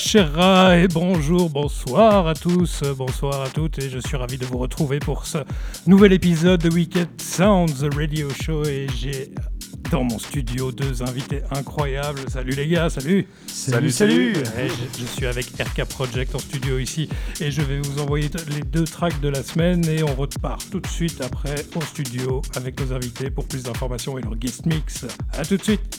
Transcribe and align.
Et 0.00 0.86
bonjour, 0.86 1.50
bonsoir 1.50 2.28
à 2.28 2.34
tous, 2.34 2.84
bonsoir 2.96 3.42
à 3.42 3.48
toutes 3.48 3.80
et 3.80 3.90
je 3.90 3.98
suis 3.98 4.16
ravi 4.16 4.38
de 4.38 4.46
vous 4.46 4.58
retrouver 4.58 5.00
pour 5.00 5.26
ce 5.26 5.38
nouvel 5.88 6.12
épisode 6.12 6.60
de 6.62 6.70
Weekend 6.70 7.08
Sounds 7.20 7.84
Radio 7.96 8.28
Show 8.40 8.64
et 8.64 8.86
j'ai 8.96 9.32
dans 9.90 10.04
mon 10.04 10.20
studio 10.20 10.70
deux 10.70 11.02
invités 11.02 11.42
incroyables. 11.50 12.20
Salut 12.28 12.52
les 12.52 12.68
gars, 12.68 12.90
salut 12.90 13.26
Salut, 13.48 13.90
salut, 13.90 14.34
je, 14.36 15.04
suis 15.04 15.26
avec 15.26 15.46
RK 15.58 15.84
Project 15.88 16.32
en 16.36 16.38
studio 16.38 16.78
ici 16.78 17.08
et 17.40 17.50
je 17.50 17.62
vais 17.62 17.80
vous 17.80 18.00
envoyer 18.00 18.30
les 18.50 18.62
deux 18.62 18.84
tracks 18.84 19.20
de 19.20 19.28
la 19.28 19.42
semaine 19.42 19.84
et 19.88 20.04
on 20.04 20.14
repart 20.14 20.64
tout 20.70 20.78
de 20.78 20.86
suite 20.86 21.20
après 21.22 21.66
au 21.74 21.80
studio 21.80 22.40
avec 22.54 22.80
nos 22.80 22.92
invités 22.92 23.30
pour 23.30 23.48
plus 23.48 23.64
d'informations 23.64 24.16
et 24.16 24.22
leur 24.22 24.36
guest 24.36 24.64
mix. 24.64 25.06
A 25.36 25.44
tout 25.44 25.56
de 25.56 25.64
suite 25.64 25.98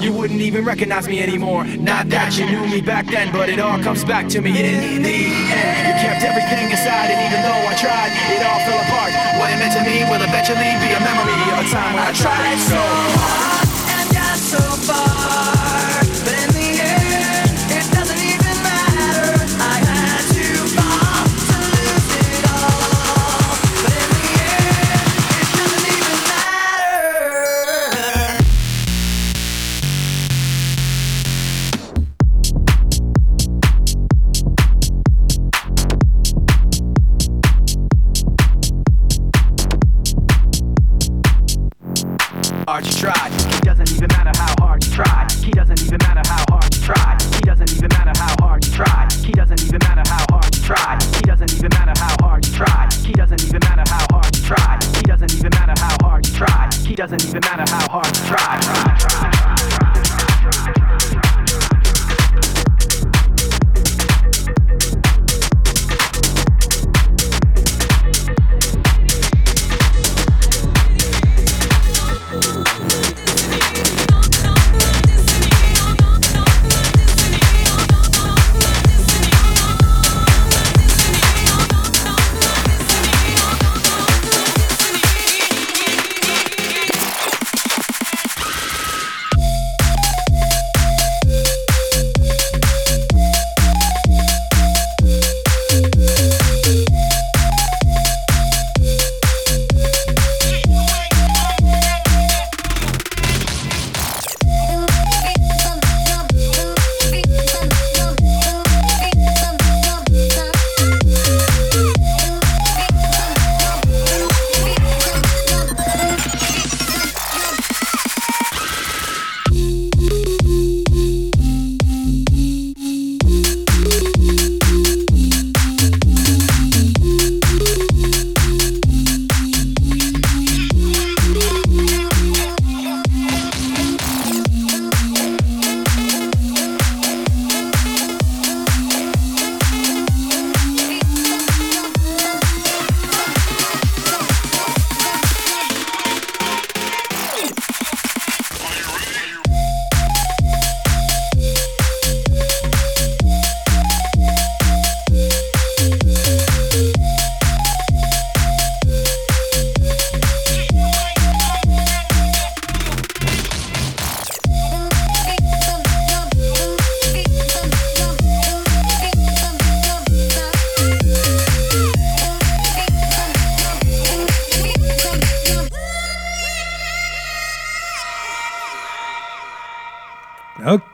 You 0.00 0.12
wouldn't 0.12 0.40
even 0.40 0.64
recognize 0.64 1.08
me 1.08 1.20
anymore. 1.20 1.64
Not 1.64 2.08
that 2.10 2.38
you 2.38 2.46
knew 2.46 2.66
me 2.68 2.80
back 2.80 3.06
then, 3.06 3.32
but 3.32 3.48
it 3.48 3.58
all 3.58 3.78
comes 3.82 4.04
back 4.04 4.28
to 4.28 4.40
me 4.40 4.50
in 4.50 5.02
the 5.02 5.14
end. 5.14 5.86
You 5.88 5.94
kept 5.98 6.22
everything 6.22 6.70
inside, 6.70 7.10
and 7.10 7.20
even 7.26 7.42
though 7.42 7.66
I 7.66 7.74
tried, 7.74 8.12
it 8.30 8.42
all 8.46 8.60
fell 8.62 8.78
apart. 8.78 9.12
What 9.40 9.50
it 9.50 9.58
meant 9.58 9.74
to 9.74 9.82
me 9.82 10.04
will 10.06 10.22
eventually 10.22 10.70
be 10.78 10.90
a 10.94 11.00
memory 11.00 11.38
of 11.50 11.64
a 11.64 11.66
time 11.70 11.94
when 11.94 12.04
I 12.06 12.12
tried 12.12 12.58
so 12.62 12.78
hard 12.78 13.57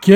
Ok, 0.07 0.13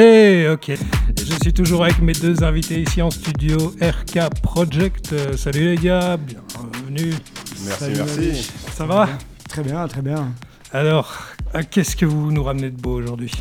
ok. 0.52 0.78
je 1.16 1.34
suis 1.42 1.52
toujours 1.54 1.84
avec 1.84 2.02
mes 2.02 2.12
deux 2.12 2.44
invités 2.44 2.82
ici 2.82 3.00
en 3.00 3.10
studio, 3.10 3.74
RK 3.80 4.28
Project. 4.42 5.14
Euh, 5.14 5.34
salut 5.34 5.64
les 5.64 5.76
gars, 5.76 6.18
bienvenue. 6.18 7.14
Merci, 7.64 7.92
merci. 7.96 8.50
Ça 8.70 8.84
va? 8.84 9.08
Très 9.48 9.62
bien, 9.62 9.88
très 9.88 10.02
bien. 10.02 10.30
Alors, 10.74 11.16
euh, 11.54 11.62
qu'est-ce 11.70 11.96
que 11.96 12.04
vous 12.04 12.30
nous 12.30 12.42
ramenez 12.42 12.68
de 12.68 12.78
beau 12.78 12.96
aujourd'hui? 12.98 13.32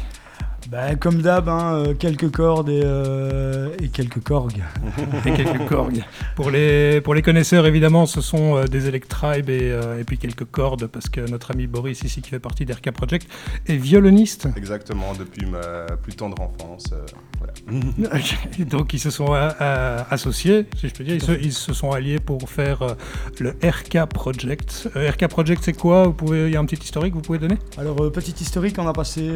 Bah, 0.70 0.96
comme 0.96 1.22
d'hab, 1.22 1.48
hein, 1.48 1.76
euh, 1.76 1.94
quelques 1.94 2.30
cordes 2.30 2.68
et, 2.68 2.82
euh, 2.84 3.70
et 3.82 3.88
quelques 3.88 4.22
corgues. 4.22 4.62
et 5.26 5.32
quelques 5.32 5.66
corgues. 5.66 6.04
Pour 6.36 6.52
les, 6.52 7.00
pour 7.00 7.14
les 7.14 7.22
connaisseurs, 7.22 7.66
évidemment, 7.66 8.06
ce 8.06 8.20
sont 8.20 8.58
euh, 8.58 8.66
des 8.66 8.88
Electribes 8.90 9.50
et, 9.50 9.74
et, 10.00 10.04
puis 10.04 10.18
quelques 10.18 10.44
cordes, 10.44 10.88
parce 10.88 11.08
que 11.08 11.22
notre 11.22 11.52
ami 11.52 11.68
Boris, 11.68 12.02
ici, 12.02 12.22
qui 12.22 12.32
fait 12.32 12.40
partie 12.40 12.66
d'RK 12.66 12.92
Project, 12.92 13.30
est 13.68 13.78
violoniste. 13.78 14.50
Exactement, 14.58 15.14
depuis 15.18 15.46
ma 15.46 15.86
plus 15.96 16.16
tendre 16.16 16.42
enfance. 16.42 16.94
Voilà. 17.40 18.20
Donc, 18.70 18.94
ils 18.94 19.00
se 19.00 19.10
sont 19.10 19.32
associés, 19.32 20.66
si 20.76 20.90
je 20.90 20.94
peux 20.94 21.04
dire, 21.06 21.16
ils 21.16 21.24
se, 21.24 21.32
ils 21.32 21.54
se 21.54 21.74
sont 21.74 21.92
alliés 21.92 22.20
pour 22.20 22.50
faire 22.50 22.96
le 23.40 23.52
RK 23.64 24.06
Project. 24.10 24.90
RK 24.96 25.28
Project, 25.28 25.62
c'est 25.64 25.78
quoi? 25.78 26.04
Vous 26.04 26.14
pouvez, 26.14 26.48
Il 26.48 26.54
y 26.54 26.58
a 26.58 26.60
un 26.60 26.66
petit 26.66 26.84
historique, 26.84 27.14
vous 27.14 27.22
pouvez 27.22 27.40
donner? 27.40 27.58
Alors, 27.78 28.12
petit 28.12 28.36
historique, 28.42 28.76
on 28.80 28.88
a 28.88 28.94
passé 28.94 29.32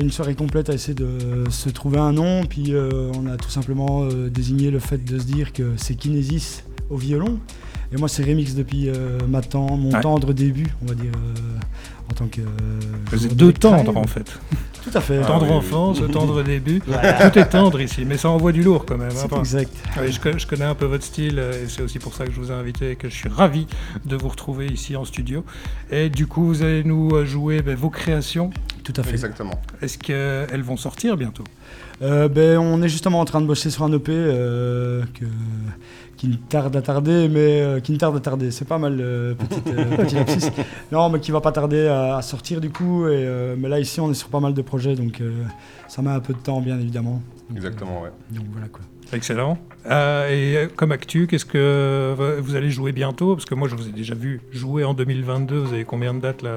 une 0.00 0.10
soirée 0.10 0.34
complète 0.34 0.65
à 0.68 0.74
essayer 0.74 0.94
de 0.94 1.44
se 1.50 1.68
trouver 1.68 1.98
un 1.98 2.12
nom, 2.12 2.44
puis 2.44 2.74
euh, 2.74 3.10
on 3.14 3.26
a 3.26 3.36
tout 3.36 3.50
simplement 3.50 4.04
euh, 4.04 4.28
désigné 4.28 4.70
le 4.70 4.78
fait 4.78 5.04
de 5.04 5.18
se 5.18 5.24
dire 5.24 5.52
que 5.52 5.72
c'est 5.76 5.94
Kinesis 5.94 6.62
au 6.90 6.96
violon. 6.96 7.38
Et 7.92 7.96
moi, 7.96 8.08
c'est 8.08 8.24
remix 8.24 8.54
depuis 8.54 8.88
euh, 8.88 9.18
ma 9.28 9.40
mon 9.54 9.90
tendre 10.00 10.32
début, 10.32 10.66
on 10.82 10.86
va 10.86 10.94
dire, 10.94 11.12
en 12.10 12.14
tant 12.14 12.26
que. 12.26 12.40
Vous 13.12 13.26
êtes 13.26 13.36
deux 13.36 13.52
tendres, 13.52 13.96
en 13.96 14.06
fait. 14.08 14.38
Tout 14.82 14.90
à 14.98 15.00
fait. 15.00 15.20
tendre 15.22 15.46
ah 15.50 15.54
enfance, 15.54 16.00
tendre 16.12 16.42
début. 16.42 16.80
Tout 16.80 17.38
est 17.38 17.48
tendre 17.48 17.80
ici, 17.80 18.04
mais 18.04 18.16
ça 18.16 18.28
envoie 18.28 18.50
du 18.50 18.62
lourd 18.62 18.86
quand 18.86 18.98
même. 18.98 19.10
Hein, 19.10 19.38
exact. 19.38 19.72
je, 19.96 20.46
connais 20.46 20.64
un 20.64 20.74
peu 20.74 20.86
votre 20.86 21.04
style 21.04 21.38
et 21.38 21.68
c'est 21.68 21.82
aussi 21.82 21.98
pour 21.98 22.14
ça 22.14 22.24
que 22.24 22.32
je 22.32 22.40
vous 22.40 22.50
ai 22.50 22.54
invité 22.54 22.92
et 22.92 22.96
que 22.96 23.08
je 23.08 23.14
suis 23.14 23.28
ravi 23.28 23.66
de 24.04 24.16
vous 24.16 24.28
retrouver 24.28 24.66
ici 24.66 24.96
en 24.96 25.04
studio. 25.04 25.44
Et 25.90 26.08
du 26.08 26.26
coup, 26.26 26.44
vous 26.44 26.62
allez 26.62 26.82
nous 26.82 27.24
jouer 27.24 27.62
ben, 27.62 27.76
vos 27.76 27.90
créations 27.90 28.50
tout 28.86 29.00
à 29.00 29.02
fait. 29.02 29.10
Exactement. 29.10 29.60
Est-ce 29.82 29.98
qu'elles 29.98 30.62
vont 30.62 30.76
sortir 30.76 31.16
bientôt? 31.16 31.42
Euh, 32.02 32.28
ben, 32.28 32.56
On 32.56 32.80
est 32.82 32.88
justement 32.88 33.18
en 33.18 33.24
train 33.24 33.40
de 33.40 33.46
bosser 33.46 33.68
sur 33.68 33.82
un 33.82 33.92
EP 33.92 34.12
euh, 34.12 35.02
qui 36.16 36.28
ne 36.28 36.36
tarde 36.36 36.76
à 36.76 36.82
tarder, 36.82 37.28
mais 37.28 37.62
euh, 37.62 37.80
qui 37.80 37.90
ne 37.90 37.96
tarde 37.96 38.16
à 38.16 38.20
tarder. 38.20 38.52
C'est 38.52 38.64
pas 38.64 38.78
mal, 38.78 38.98
petit, 39.36 39.60
petit 39.60 40.14
lapsus. 40.14 40.52
Non, 40.92 41.08
mais 41.08 41.18
qui 41.18 41.32
va 41.32 41.40
pas 41.40 41.50
tarder 41.50 41.88
à, 41.88 42.22
sortir 42.22 42.60
du 42.60 42.70
coup. 42.70 43.08
Et, 43.08 43.28
mais 43.58 43.68
là, 43.68 43.80
ici, 43.80 44.00
on 44.00 44.08
est 44.08 44.14
sur 44.14 44.28
pas 44.28 44.38
mal 44.38 44.54
de 44.54 44.62
projets, 44.62 44.94
donc 44.94 45.20
ça 45.88 46.00
met 46.00 46.10
un 46.10 46.20
peu 46.20 46.32
de 46.32 46.38
temps, 46.38 46.60
bien 46.60 46.78
évidemment. 46.78 47.20
Exactement, 47.52 48.02
ouais. 48.02 48.10
Donc 48.30 48.44
voilà 48.52 48.68
quoi. 48.68 48.82
Excellent. 49.12 49.58
et 50.30 50.68
comme 50.76 50.92
actu, 50.92 51.26
qu'est-ce 51.26 51.44
que 51.44 52.38
vous 52.38 52.54
allez 52.54 52.70
jouer 52.70 52.92
bientôt? 52.92 53.34
Parce 53.34 53.46
que 53.46 53.56
moi, 53.56 53.66
je 53.66 53.74
vous 53.74 53.88
ai 53.88 53.92
déjà 53.92 54.14
vu 54.14 54.42
jouer 54.52 54.84
en 54.84 54.94
2022. 54.94 55.58
Vous 55.58 55.72
avez 55.72 55.84
combien 55.84 56.14
de 56.14 56.20
dates 56.20 56.42
là? 56.42 56.54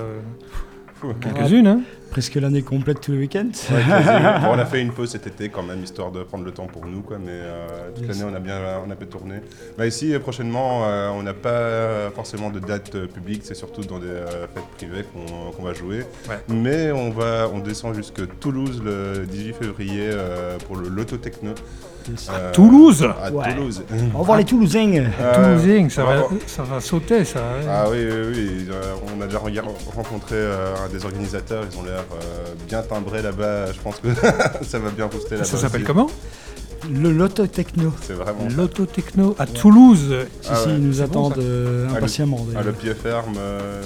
Quelques-unes, 1.21 1.67
hein? 1.67 1.81
Presque 2.11 2.35
l'année 2.35 2.63
complète 2.63 3.01
tous 3.01 3.11
les 3.11 3.19
week-ends. 3.19 3.51
on 3.71 4.57
a 4.57 4.65
fait 4.65 4.81
une 4.81 4.91
pause 4.91 5.11
cet 5.11 5.27
été 5.27 5.49
quand 5.49 5.61
même, 5.61 5.83
histoire 5.83 6.11
de 6.11 6.23
prendre 6.23 6.43
le 6.43 6.51
temps 6.51 6.65
pour 6.65 6.85
nous, 6.87 7.01
quoi, 7.01 7.17
mais 7.19 7.31
euh, 7.31 7.67
toute 7.95 8.07
l'année 8.07 8.23
on 8.23 8.33
a 8.33 8.39
bien 8.39 8.59
on 8.85 8.89
a 8.89 8.95
pu 8.95 9.05
tourner. 9.05 9.41
Bah, 9.77 9.85
ici, 9.85 10.17
prochainement, 10.19 10.85
euh, 10.85 11.09
on 11.09 11.21
n'a 11.21 11.35
pas 11.35 12.09
forcément 12.15 12.49
de 12.49 12.59
date 12.59 12.95
euh, 12.95 13.07
publique, 13.07 13.41
c'est 13.43 13.53
surtout 13.55 13.81
dans 13.81 13.99
des 13.99 14.07
fêtes 14.07 14.63
privées 14.77 15.05
qu'on 15.55 15.63
va 15.63 15.73
jouer. 15.73 16.03
Mais 16.47 16.91
on, 16.91 17.11
va, 17.11 17.47
on 17.53 17.59
descend 17.59 17.93
jusque 17.93 18.21
Toulouse 18.39 18.81
le 18.83 19.25
18 19.27 19.53
février 19.53 20.09
pour 20.65 20.77
le 20.77 20.89
Loto 20.89 21.17
Techno. 21.17 21.53
À 22.27 22.51
Toulouse 22.51 23.07
À 23.23 23.29
Toulouse. 23.29 23.83
Au 24.15 24.19
revoir 24.19 24.37
les 24.39 24.45
Toulousains. 24.45 25.11
Toulousains, 25.35 25.89
ça 25.89 26.03
va, 26.03 26.27
ça 26.47 26.63
va 26.63 26.79
sauter 26.79 27.23
ça. 27.23 27.39
Ah 27.67 27.85
oui, 27.89 27.99
oui, 27.99 28.33
oui. 28.33 28.67
On 29.15 29.21
a 29.21 29.25
déjà 29.25 29.39
rencontré 29.39 30.35
un 30.37 30.89
des 30.89 31.05
organisateurs, 31.05 31.65
ils 31.71 31.77
ont 31.77 31.83
l'air 31.83 31.98
euh, 31.99 32.53
bien 32.67 32.81
timbré 32.81 33.21
là-bas. 33.21 33.71
Je 33.71 33.79
pense 33.79 33.97
que 33.97 34.07
ça 34.65 34.79
va 34.79 34.89
bien 34.89 35.07
poster 35.07 35.35
là-bas. 35.35 35.45
Ça 35.45 35.57
s'appelle 35.57 35.83
comment? 35.83 36.09
Le 36.89 37.11
Loto 37.11 37.45
Techno. 37.45 37.93
C'est 38.01 38.13
vraiment. 38.13 38.47
Loto 38.55 38.85
Techno 38.85 39.35
à 39.37 39.45
Toulouse. 39.45 40.15
Si, 40.41 40.55
si, 40.55 40.69
ils 40.69 40.79
nous 40.79 41.01
attendent 41.01 41.37
euh, 41.37 41.87
ah, 41.89 41.97
impatiemment. 41.97 42.45
Ah, 42.55 42.63
le 42.63 42.71
pied 42.71 42.93
ferme 42.93 43.35
euh, 43.37 43.81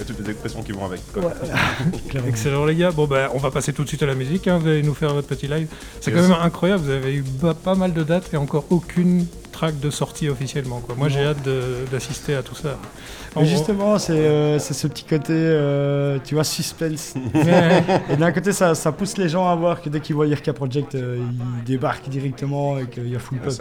et 0.00 0.04
toutes 0.04 0.20
les 0.20 0.30
expressions 0.30 0.62
qui 0.62 0.72
vont 0.72 0.86
avec. 0.86 1.00
Excellent, 2.26 2.64
les 2.64 2.74
gars. 2.74 2.90
Bon, 2.90 3.06
ben, 3.06 3.28
on 3.34 3.38
va 3.38 3.50
passer 3.50 3.72
tout 3.72 3.84
de 3.84 3.88
suite 3.88 4.02
à 4.02 4.06
la 4.06 4.14
musique. 4.14 4.48
Hein. 4.48 4.58
Vous 4.58 4.68
allez 4.68 4.82
nous 4.82 4.94
faire 4.94 5.12
votre 5.12 5.28
petit 5.28 5.46
live. 5.46 5.68
C'est 6.00 6.10
quand 6.10 6.22
même 6.22 6.32
incroyable. 6.32 6.84
Vous 6.84 6.90
avez 6.90 7.16
eu 7.16 7.24
pas 7.64 7.74
mal 7.74 7.92
de 7.92 8.02
dates 8.02 8.32
et 8.32 8.36
encore 8.36 8.64
aucune 8.70 9.26
track 9.58 9.80
de 9.80 9.90
sortie 9.90 10.28
officiellement. 10.28 10.80
Quoi. 10.80 10.94
Moi, 10.96 11.08
j'ai 11.08 11.24
hâte 11.24 11.46
d'assister 11.90 12.34
à 12.36 12.42
tout 12.42 12.54
ça. 12.54 12.78
justement, 13.42 13.98
c'est 13.98 14.58
ce 14.58 14.86
petit 14.86 15.04
côté, 15.04 15.32
euh, 15.34 16.18
tu 16.24 16.34
vois, 16.34 16.44
suspense. 16.44 17.14
et 18.10 18.16
d'un 18.16 18.32
côté, 18.32 18.52
ça, 18.52 18.74
ça, 18.74 18.92
pousse 18.92 19.16
les 19.16 19.28
gens 19.28 19.48
à 19.48 19.56
voir 19.56 19.82
que 19.82 19.88
dès 19.88 20.00
qu'ils 20.00 20.14
voient 20.14 20.26
Irka 20.26 20.52
Project, 20.52 20.94
ils 20.94 21.64
débarquent 21.64 22.08
directement 22.08 22.78
et 22.78 22.86
qu'il 22.86 23.08
y 23.08 23.16
a 23.16 23.18
full 23.18 23.38
pop. 23.38 23.54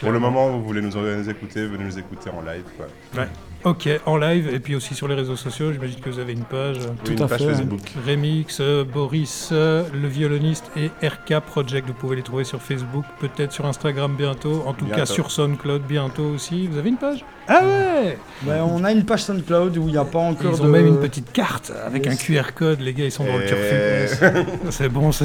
Pour 0.00 0.12
le 0.12 0.18
moment, 0.18 0.50
vous 0.50 0.64
voulez 0.64 0.82
nous, 0.82 0.96
écouter, 1.30 1.66
venez 1.66 1.84
nous 1.84 1.98
écouter 1.98 2.30
en 2.30 2.42
live. 2.42 2.64
Quoi. 2.76 2.86
Ouais. 3.22 3.28
Ok, 3.64 3.88
en 4.06 4.16
live 4.16 4.48
et 4.52 4.60
puis 4.60 4.76
aussi 4.76 4.94
sur 4.94 5.08
les 5.08 5.16
réseaux 5.16 5.34
sociaux. 5.34 5.72
J'imagine 5.72 5.98
que 5.98 6.10
vous 6.10 6.20
avez 6.20 6.32
une 6.32 6.44
page. 6.44 6.78
Tout 7.04 7.12
une 7.12 7.26
page 7.26 7.44
Facebook. 7.44 7.80
Remix, 8.06 8.58
euh, 8.60 8.84
Boris, 8.84 9.50
euh, 9.50 9.82
le 9.92 10.06
violoniste 10.06 10.70
et 10.76 10.90
RK 11.04 11.40
Project. 11.40 11.88
Vous 11.88 11.94
pouvez 11.94 12.16
les 12.16 12.22
trouver 12.22 12.44
sur 12.44 12.62
Facebook, 12.62 13.04
peut-être 13.18 13.52
sur 13.52 13.66
Instagram 13.66 14.14
bientôt. 14.16 14.62
En 14.64 14.74
tout 14.74 14.86
cas 14.86 15.06
sur 15.06 15.32
SoundCloud 15.32 15.82
bientôt 15.82 16.24
aussi. 16.34 16.68
Vous 16.68 16.78
avez 16.78 16.90
une 16.90 16.98
page? 16.98 17.24
Ah 17.48 17.62
ouais 17.64 18.18
ben, 18.42 18.62
On 18.62 18.84
a 18.84 18.92
une 18.92 19.04
page 19.04 19.24
SoundCloud 19.24 19.76
où 19.76 19.88
il 19.88 19.92
n'y 19.92 19.98
a 19.98 20.04
pas 20.04 20.20
encore. 20.20 20.52
Ils 20.54 20.62
ont 20.62 20.68
même 20.68 20.86
une 20.86 21.00
petite 21.00 21.32
carte 21.32 21.72
avec 21.84 22.06
un 22.06 22.14
QR 22.14 22.54
code. 22.54 22.80
Les 22.80 22.94
gars, 22.94 23.06
ils 23.06 23.12
sont 23.12 23.24
dans 23.24 23.38
le 23.38 23.46
turfu. 23.46 24.46
C'est 24.70 24.88
bon 24.88 25.10
ça. 25.10 25.24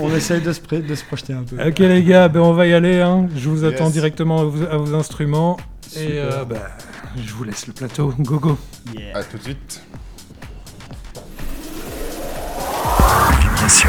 On, 0.00 0.14
essaye 0.14 0.40
de 0.40 0.52
se, 0.52 0.60
de 0.60 0.94
se, 0.94 1.04
projeter 1.04 1.32
un 1.32 1.42
peu. 1.42 1.56
Ok 1.60 1.78
les 1.80 2.04
gars, 2.04 2.28
ben, 2.28 2.40
on 2.40 2.52
va 2.52 2.66
y 2.66 2.74
aller. 2.74 3.00
Hein. 3.00 3.26
Je 3.36 3.48
vous 3.48 3.64
attends 3.64 3.90
directement 3.90 4.40
à 4.40 4.76
vos, 4.76 4.94
instruments. 4.94 5.56
Et 5.96 6.12
euh, 6.12 6.44
ben, 6.44 6.60
je 7.16 7.32
vous 7.34 7.44
laisse 7.44 7.66
le 7.66 7.72
plateau. 7.72 8.14
Go 8.18 8.38
go. 8.38 8.58
Yeah. 8.94 9.18
À 9.18 9.24
tout 9.24 9.38
de 9.38 9.42
suite. 9.42 9.82
C'était 13.68 13.88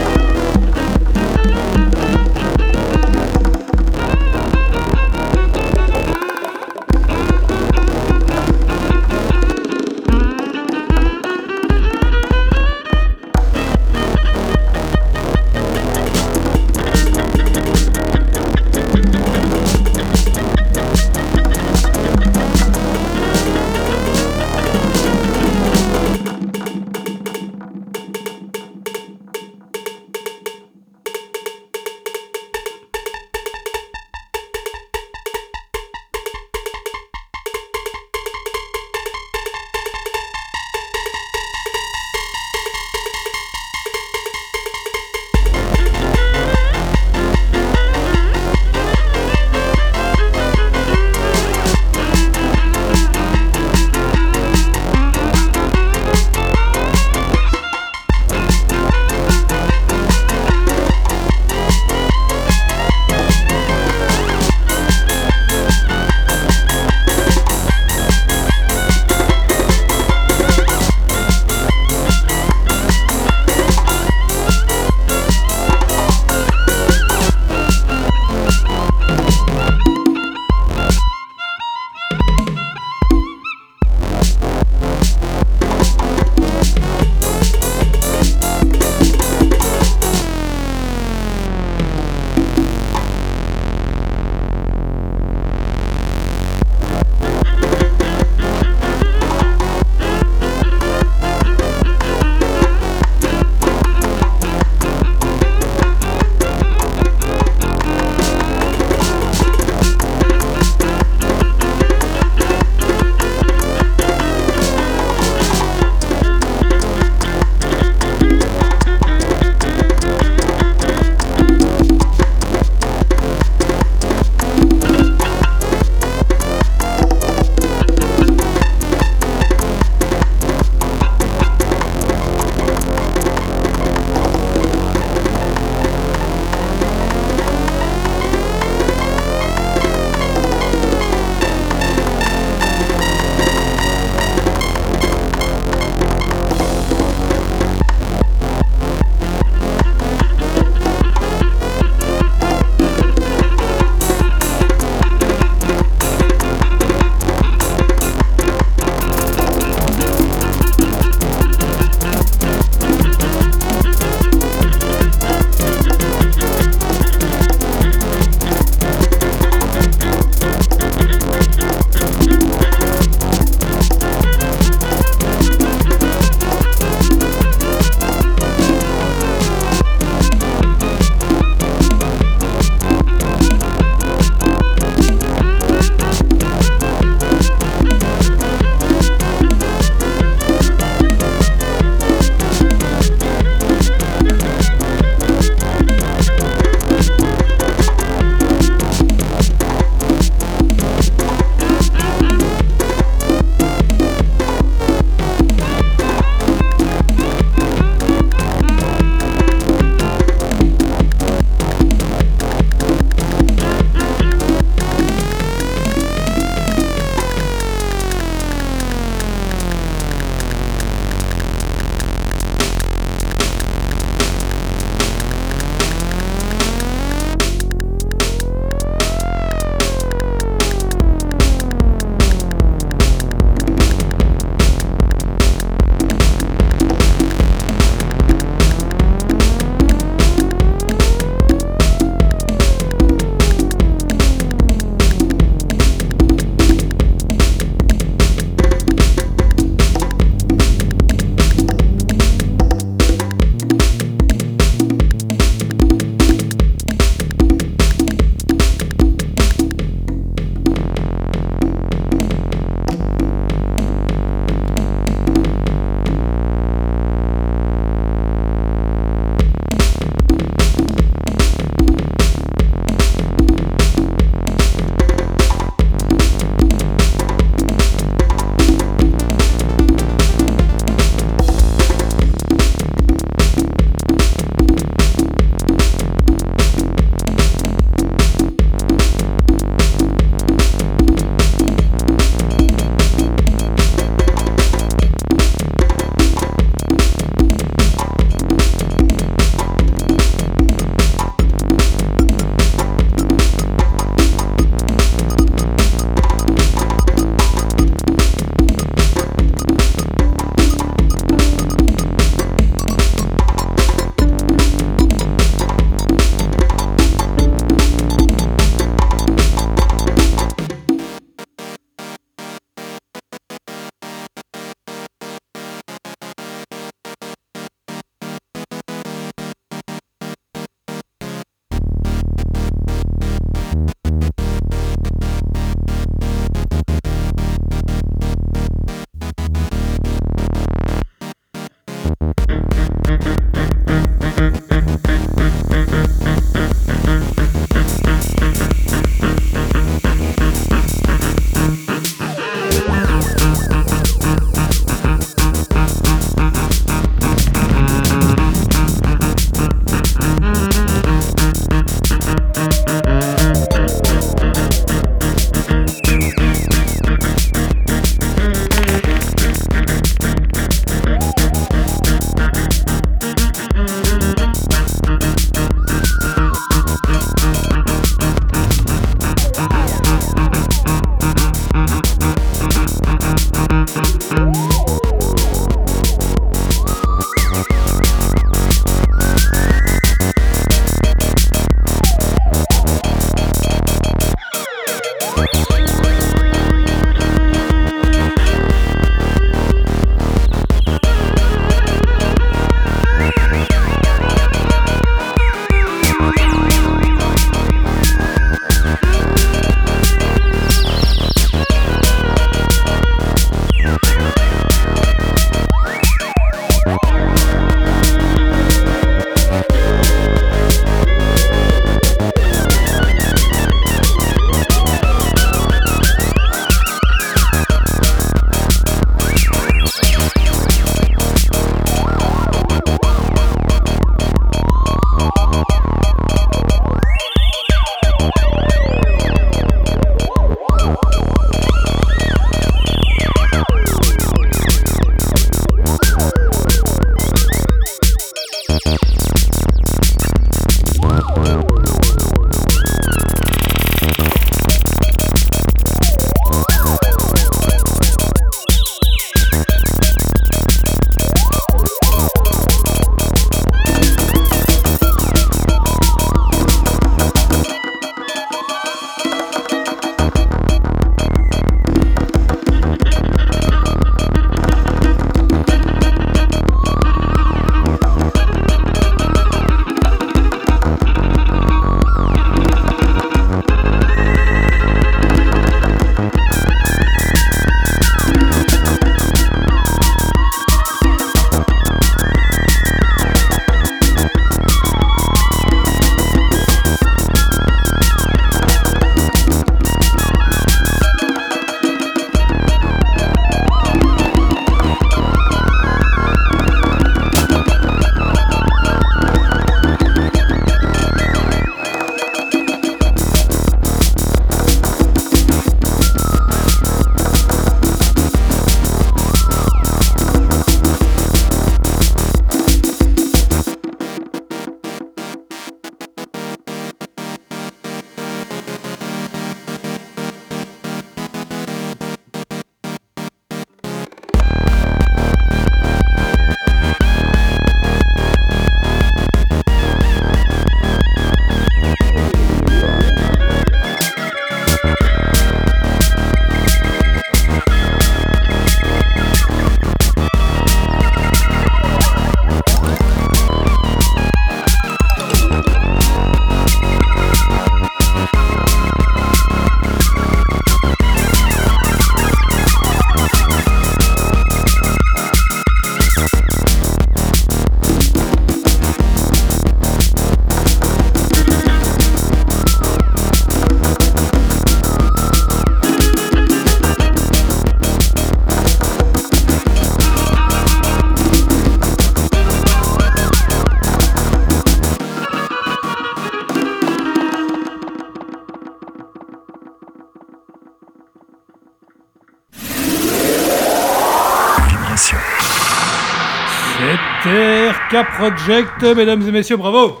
Project, 598.02 598.82
mesdames 598.82 599.22
et 599.28 599.30
messieurs, 599.30 599.56
bravo 599.56 600.00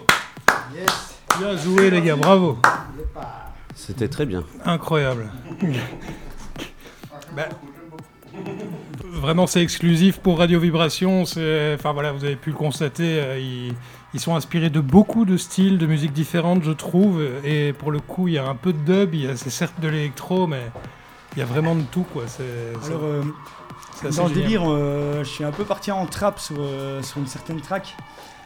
Bien 1.38 1.56
joué 1.56 1.90
les 1.90 2.00
gars, 2.02 2.16
bravo 2.16 2.58
C'était 3.74 4.08
très 4.08 4.26
bien. 4.26 4.42
Incroyable. 4.64 5.30
Bah, 7.36 7.48
vraiment, 9.12 9.46
c'est 9.46 9.62
exclusif 9.62 10.18
pour 10.18 10.38
Radio 10.38 10.58
Vibration. 10.58 11.22
Enfin 11.22 11.92
voilà, 11.92 12.10
vous 12.12 12.24
avez 12.24 12.36
pu 12.36 12.50
le 12.50 12.56
constater. 12.56 13.20
euh, 13.20 13.38
ils, 13.38 13.72
ils 14.12 14.20
sont 14.20 14.34
inspirés 14.34 14.70
de 14.70 14.80
beaucoup 14.80 15.24
de 15.24 15.36
styles 15.36 15.78
de 15.78 15.86
musique 15.86 16.12
différentes, 16.12 16.62
je 16.64 16.72
trouve. 16.72 17.22
Et 17.44 17.72
pour 17.72 17.92
le 17.92 18.00
coup, 18.00 18.26
il 18.28 18.34
y 18.34 18.38
a 18.38 18.46
un 18.48 18.54
peu 18.56 18.72
de 18.72 18.78
dub. 19.04 19.14
il 19.14 19.24
y 19.24 19.28
a- 19.28 19.36
C'est 19.36 19.50
certes 19.50 19.78
de 19.80 19.88
l'électro, 19.88 20.46
mais 20.48 20.62
il 21.36 21.38
y 21.40 21.42
a 21.42 21.46
vraiment 21.46 21.74
de 21.76 21.82
tout 21.82 22.04
quoi. 22.12 22.24
Alors, 22.86 23.00
euh, 23.04 23.22
dans 24.10 24.22
le 24.24 24.28
génial. 24.28 24.34
délire, 24.34 24.62
euh, 24.66 25.24
je 25.24 25.28
suis 25.28 25.44
un 25.44 25.52
peu 25.52 25.64
parti 25.64 25.90
en 25.92 26.06
trap 26.06 26.38
sur, 26.40 26.56
euh, 26.58 27.02
sur 27.02 27.18
une 27.18 27.26
certaine 27.26 27.60
track. 27.60 27.94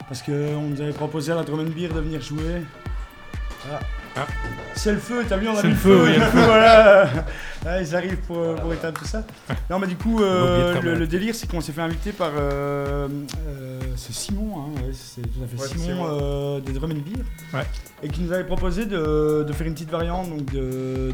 Parce 0.08 0.22
qu'on 0.22 0.62
nous 0.62 0.80
avait 0.80 0.92
proposé 0.92 1.32
à 1.32 1.34
la 1.34 1.42
Drum 1.42 1.60
and 1.60 1.70
Beer 1.74 1.88
de 1.88 2.00
venir 2.00 2.20
jouer. 2.22 2.62
Voilà. 3.64 3.80
Ah. 4.16 4.26
C'est 4.74 4.92
le 4.92 4.98
feu, 4.98 5.24
t'as 5.28 5.36
vu, 5.36 5.46
on 5.48 5.52
a 5.56 5.60
C'est 5.60 5.66
mis 5.68 5.74
le 5.74 5.78
feu, 5.78 6.02
oui, 6.04 6.12
du 6.14 6.18
le 6.18 6.24
coup, 6.26 6.38
voilà. 6.38 7.08
Ils 7.80 7.94
arrivent 7.94 8.16
pour, 8.26 8.38
euh, 8.38 8.54
pour 8.56 8.72
éteindre 8.72 8.98
tout 8.98 9.04
ça. 9.04 9.22
Non, 9.70 9.78
mais 9.78 9.86
du 9.86 9.96
coup, 9.96 10.22
euh, 10.22 10.80
le, 10.80 11.06
délire, 11.06 11.34
c'est 11.34 11.48
qu'on 11.48 11.60
s'est 11.60 11.72
fait 11.72 11.82
inviter 11.82 12.12
par. 12.12 12.30
euh, 12.36 13.06
euh, 13.48 13.80
c'est 13.96 14.14
Simon, 14.14 14.54
hein, 14.56 14.70
ouais, 14.80 14.90
c'est 14.92 15.20
tout 15.22 15.42
à 15.44 15.46
fait 15.46 15.60
Ouais, 15.60 15.68
Simon 15.68 15.84
Simon. 15.84 16.06
euh, 16.10 16.60
de 16.60 16.72
Drum 16.72 16.90
and 16.92 16.94
Beer. 17.04 17.22
Ouais. 17.52 17.66
Et 18.02 18.08
qui 18.08 18.22
nous 18.22 18.32
avait 18.32 18.44
proposé 18.44 18.86
de, 18.86 19.44
de 19.46 19.52
faire 19.52 19.66
une 19.66 19.74
petite 19.74 19.90
variante, 19.90 20.30
donc 20.30 20.46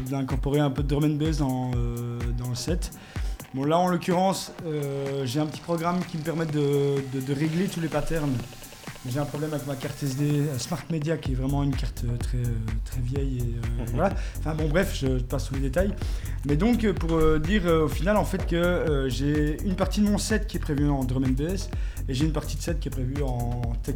d'incorporer 0.09 0.59
un 0.59 0.69
peu 0.69 0.81
de 0.83 0.87
drum 0.87 1.03
and 1.03 1.15
bass 1.23 1.37
dans, 1.39 1.71
euh, 1.75 2.17
dans 2.39 2.49
le 2.49 2.55
set. 2.55 2.91
Bon, 3.55 3.63
là, 3.63 3.77
en 3.79 3.87
l'occurrence, 3.87 4.51
euh, 4.65 5.25
j'ai 5.25 5.39
un 5.39 5.45
petit 5.45 5.61
programme 5.61 5.99
qui 6.03 6.17
me 6.17 6.23
permet 6.23 6.45
de, 6.45 6.95
de- 7.13 7.21
de 7.21 7.33
régler 7.33 7.67
tous 7.67 7.79
les 7.79 7.87
patterns. 7.87 8.33
J'ai 9.07 9.19
un 9.19 9.25
problème 9.25 9.53
avec 9.53 9.65
ma 9.67 9.75
carte 9.75 10.01
SD 10.03 10.25
euh, 10.41 10.57
Smart 10.57 10.81
Media 10.91 11.15
qui 11.15 11.31
est 11.31 11.35
vraiment 11.35 11.63
une 11.63 11.73
carte 11.75 12.03
euh, 12.05 12.17
très, 12.17 12.39
très 12.83 12.99
vieille. 13.01 13.37
Et, 13.37 13.81
euh, 13.81 13.85
voilà. 13.93 14.13
Enfin 14.39 14.55
bon, 14.55 14.67
bref, 14.67 14.93
je 14.99 15.19
passe 15.19 15.45
tous 15.45 15.53
les 15.53 15.61
détails. 15.61 15.93
Mais 16.45 16.57
donc, 16.57 16.85
pour 16.93 17.13
euh, 17.13 17.39
dire 17.39 17.65
au 17.65 17.87
final, 17.87 18.17
en 18.17 18.25
fait, 18.25 18.45
que 18.45 19.05
j'ai 19.07 19.57
une 19.63 19.75
partie 19.75 20.01
de 20.01 20.07
mon 20.09 20.17
set 20.17 20.47
qui 20.47 20.57
est 20.57 20.59
prévue 20.59 20.89
en 20.89 21.05
drum 21.05 21.23
and 21.23 21.41
bass 21.41 21.69
et 22.09 22.13
j'ai 22.13 22.25
une 22.25 22.33
partie 22.33 22.57
de 22.57 22.61
set 22.61 22.79
qui 22.81 22.89
est 22.89 22.91
prévue 22.91 23.23
en 23.23 23.61
tech, 23.83 23.95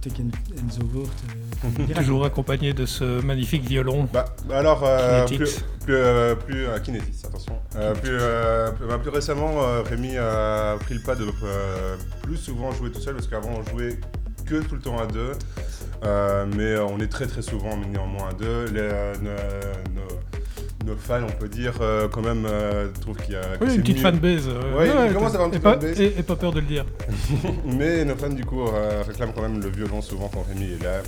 tech 0.00 0.12
and, 0.18 0.30
and 0.60 0.70
so 0.72 0.80
forth, 0.92 1.22
Toujours 1.94 2.24
accompagné 2.24 2.72
de 2.72 2.86
ce 2.86 3.22
magnifique 3.22 3.64
violon. 3.64 4.08
Bah, 4.12 4.24
bah 4.48 4.58
alors, 4.58 4.82
euh, 4.84 5.24
plus, 5.26 5.64
plus, 5.84 5.94
euh, 5.94 6.34
plus 6.34 6.66
euh, 6.66 6.76
attention. 6.76 7.54
Euh, 7.76 7.94
plus, 7.94 8.10
euh, 8.20 8.70
plus, 8.72 8.86
bah, 8.86 8.98
plus 8.98 9.10
récemment, 9.10 9.62
euh, 9.62 9.82
Rémi 9.82 10.16
a 10.16 10.76
pris 10.80 10.94
le 10.94 11.00
pas 11.00 11.14
de 11.14 11.24
euh, 11.44 11.96
plus 12.22 12.36
souvent 12.36 12.72
jouer 12.72 12.90
tout 12.90 13.00
seul 13.00 13.14
parce 13.14 13.28
qu'avant 13.28 13.50
on 13.64 13.70
jouait 13.70 13.98
que 14.46 14.56
tout 14.56 14.74
le 14.74 14.80
temps 14.80 14.98
à 14.98 15.06
deux. 15.06 15.32
Euh, 16.04 16.46
mais 16.56 16.76
on 16.78 16.98
est 16.98 17.06
très 17.06 17.26
très 17.26 17.42
souvent 17.42 17.76
néanmoins 17.76 18.30
à 18.30 18.32
deux. 18.32 18.64
Les, 18.72 18.80
euh, 18.80 19.14
nos, 19.22 19.30
nos- 20.00 20.20
nos 20.84 20.96
fans, 20.96 21.20
on 21.28 21.30
peut 21.40 21.48
dire, 21.48 21.74
euh, 21.80 22.08
quand 22.08 22.22
même, 22.22 22.44
euh, 22.44 22.88
trouvent 23.00 23.16
qu'il 23.18 23.34
y 23.34 23.36
a. 23.36 23.42
Oui, 23.60 23.72
une 23.76 23.82
petite 23.82 23.98
mieux. 23.98 24.02
fanbase. 24.02 24.48
euh, 24.48 24.76
Ouais, 24.76 25.06
il 25.08 25.14
commence 25.14 25.30
à 25.30 25.34
avoir 25.34 25.48
une 25.48 25.54
et 25.54 25.58
petite 25.60 25.62
pas, 25.62 25.72
fanbase. 25.74 26.00
Et, 26.00 26.18
et 26.18 26.22
pas 26.24 26.34
peur 26.34 26.50
de 26.52 26.58
le 26.58 26.66
dire. 26.66 26.84
Mais 27.66 28.04
nos 28.04 28.16
fans, 28.16 28.30
du 28.30 28.44
coup, 28.44 28.66
euh, 28.66 29.02
réclament 29.06 29.32
quand 29.32 29.42
même 29.42 29.60
le 29.60 29.68
violon 29.68 30.02
souvent 30.02 30.28
quand 30.28 30.44
Rémi 30.48 30.72
est 30.72 30.82
là. 30.82 31.02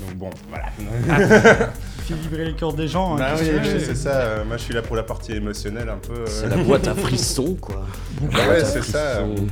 Donc 0.00 0.16
bon, 0.16 0.30
voilà. 0.48 0.66
Il 2.06 2.08
fait 2.08 2.14
vibrer 2.20 2.44
les 2.44 2.54
cordes 2.54 2.76
des 2.76 2.86
gens. 2.88 3.14
hein, 3.14 3.18
Bah 3.18 3.32
oui, 3.40 3.46
c'est 3.78 3.94
ça. 3.94 4.10
euh, 4.20 4.44
Moi, 4.44 4.58
je 4.58 4.62
suis 4.64 4.74
là 4.74 4.82
pour 4.82 4.94
la 4.94 5.02
partie 5.04 5.32
émotionnelle 5.32 5.88
un 5.88 5.96
peu. 5.96 6.12
euh. 6.12 6.26
C'est 6.26 6.48
la 6.48 6.56
boîte 6.58 6.86
à 6.86 6.94
frissons, 6.94 7.56
quoi. 7.58 7.86
La 8.20 8.26
Ouais, 8.40 8.44
boîte 8.44 8.62
à 8.62 8.64
c'est 8.66 8.82
ça. 8.82 9.22
frissons. 9.24 9.46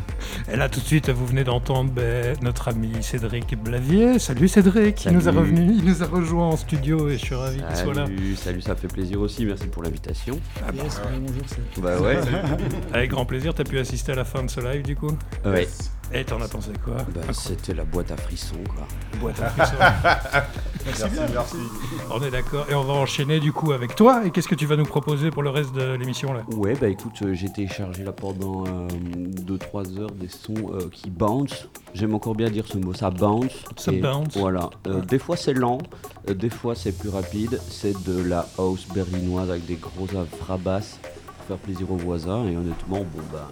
Et 0.53 0.57
là, 0.57 0.69
tout 0.69 0.81
de 0.81 0.85
suite, 0.85 1.09
vous 1.09 1.25
venez 1.27 1.45
d'entendre 1.45 1.91
ben, 1.91 2.37
notre 2.43 2.69
ami 2.69 2.93
Cédric 3.01 3.57
Blavier. 3.57 4.19
Salut 4.19 4.49
Cédric, 4.49 5.07
il 5.07 5.13
nous 5.13 5.21
a 5.21 5.25
Salut. 5.25 5.39
revenu, 5.39 5.73
il 5.79 5.85
nous 5.85 6.03
a 6.03 6.07
rejoint 6.07 6.49
en 6.49 6.57
studio 6.59 7.09
et 7.09 7.13
je 7.17 7.25
suis 7.25 7.35
ravi 7.35 7.63
qu'il 7.63 7.77
soit 7.77 7.95
là. 7.95 8.05
Salut, 8.05 8.37
salut, 8.37 8.61
ça 8.61 8.75
fait 8.77 8.89
plaisir 8.89 9.19
aussi. 9.21 9.47
Merci 9.47 9.69
pour 9.69 9.83
l'invitation. 9.83 10.39
Yes, 10.75 10.83
ouais, 10.97 11.19
bonjour, 11.21 11.43
c'est- 11.47 11.81
Bah 11.81 11.99
ouais. 12.01 12.19
Avec 12.93 13.11
grand 13.11 13.25
plaisir, 13.25 13.55
t'as 13.55 13.65
pu 13.65 13.79
assister 13.79 14.13
à 14.13 14.17
la 14.17 14.25
fin 14.25 14.43
de 14.43 14.51
ce 14.51 14.61
live 14.61 14.83
du 14.83 14.95
coup? 14.97 15.17
Ouais. 15.47 15.67
Et 16.15 16.25
t'en 16.25 16.41
as 16.43 16.49
pensé 16.49 16.73
quoi 16.85 16.97
Bah, 17.15 17.21
c'était 17.33 17.73
la 17.73 17.85
boîte 17.85 18.11
à 18.11 18.17
frissons, 18.19 18.57
quoi. 18.75 18.87
Boîte 19.19 19.41
à 19.41 19.49
frissons. 19.51 19.77
Merci, 20.85 21.05
merci. 21.33 21.57
On 22.11 22.23
est 22.23 22.31
d'accord. 22.31 22.67
Et 22.69 22.75
on 22.75 22.83
va 22.85 22.93
enchaîner 22.93 23.41
du 23.41 23.51
coup 23.53 23.73
avec 23.73 23.95
toi. 23.95 24.23
Et 24.27 24.31
qu'est-ce 24.31 24.49
que 24.49 24.55
tu 24.55 24.67
vas 24.67 24.77
nous 24.77 24.85
proposer 24.85 25.31
pour 25.31 25.43
le 25.43 25.49
reste 25.49 25.73
de 25.75 25.95
l'émission 25.95 26.35
là? 26.35 26.43
Ouais, 26.55 26.75
bah 26.79 26.89
écoute, 26.89 27.15
euh, 27.23 27.33
j'ai 27.33 27.51
téléchargé 27.51 28.05
là 28.05 28.13
pendant 28.13 28.65
2-3 28.65 29.99
heures 30.01 30.11
des 30.11 30.29
sons 30.29 30.73
euh, 30.75 30.89
qui 30.93 31.09
bounce. 31.09 31.69
J'aime 31.95 32.15
encore 32.15 32.35
bien 32.35 32.51
dire 32.51 32.67
ce 32.67 32.77
mot, 32.77 32.93
ça 32.93 33.11
bounce. 33.11 33.65
Ça 33.77 33.93
Et 33.93 34.01
bounce. 34.01 34.37
Voilà. 34.37 34.69
Euh, 34.87 35.01
Des 35.03 35.19
fois 35.19 35.37
c'est 35.39 35.55
lent, 35.55 35.79
euh, 36.29 36.35
des 36.35 36.51
fois 36.51 36.75
c'est 36.75 36.93
plus 36.93 37.09
rapide. 37.11 37.59
C'est 37.71 37.95
de 38.05 38.23
la 38.23 38.47
house 38.59 38.87
berlinoise 38.95 39.51
avec 39.51 39.65
des 39.65 39.77
gros 39.77 40.07
frabasses 40.41 40.99
pour 41.03 41.47
faire 41.47 41.59
plaisir 41.59 41.91
aux 41.91 41.97
voisins. 41.97 42.45
Et 42.49 42.57
honnêtement, 42.57 42.99
bon 42.99 43.23
bah. 43.33 43.49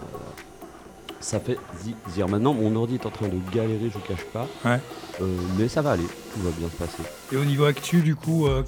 Ça 1.21 1.39
fait 1.39 1.59
zizir. 2.09 2.29
Maintenant, 2.29 2.55
mon 2.55 2.75
ordi 2.77 2.95
est 2.95 3.07
en 3.07 3.11
train 3.11 3.29
de 3.29 3.37
galérer, 3.55 3.91
je 3.95 3.99
cache 4.09 4.25
pas. 4.33 4.49
Ouais. 4.65 4.81
Euh, 5.21 5.27
mais 5.59 5.69
ça 5.69 5.83
va 5.83 5.93
aller, 5.93 6.05
tout 6.33 6.41
va 6.41 6.51
bien 6.59 6.69
se 6.69 6.77
passer. 6.77 7.03
Et 7.33 7.37
au 7.37 7.45
niveau 7.45 7.65
actu, 7.67 8.01
du 8.01 8.17
coup, 8.17 8.47
euh, 8.47 8.63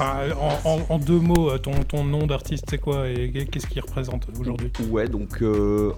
en, 0.00 0.68
en- 0.70 0.86
en 0.88 0.98
deux 0.98 1.18
mots, 1.20 1.50
euh, 1.50 1.58
ton, 1.58 1.72
ton 1.86 2.02
nom 2.04 2.26
d'artiste, 2.26 2.64
c'est 2.70 2.78
quoi 2.78 3.08
et 3.08 3.30
qu'est-ce 3.50 3.66
qu'il 3.66 3.80
représente 3.82 4.26
aujourd'hui? 4.40 4.70
Ouais, 4.90 5.06
donc 5.06 5.42
euh, 5.42 5.92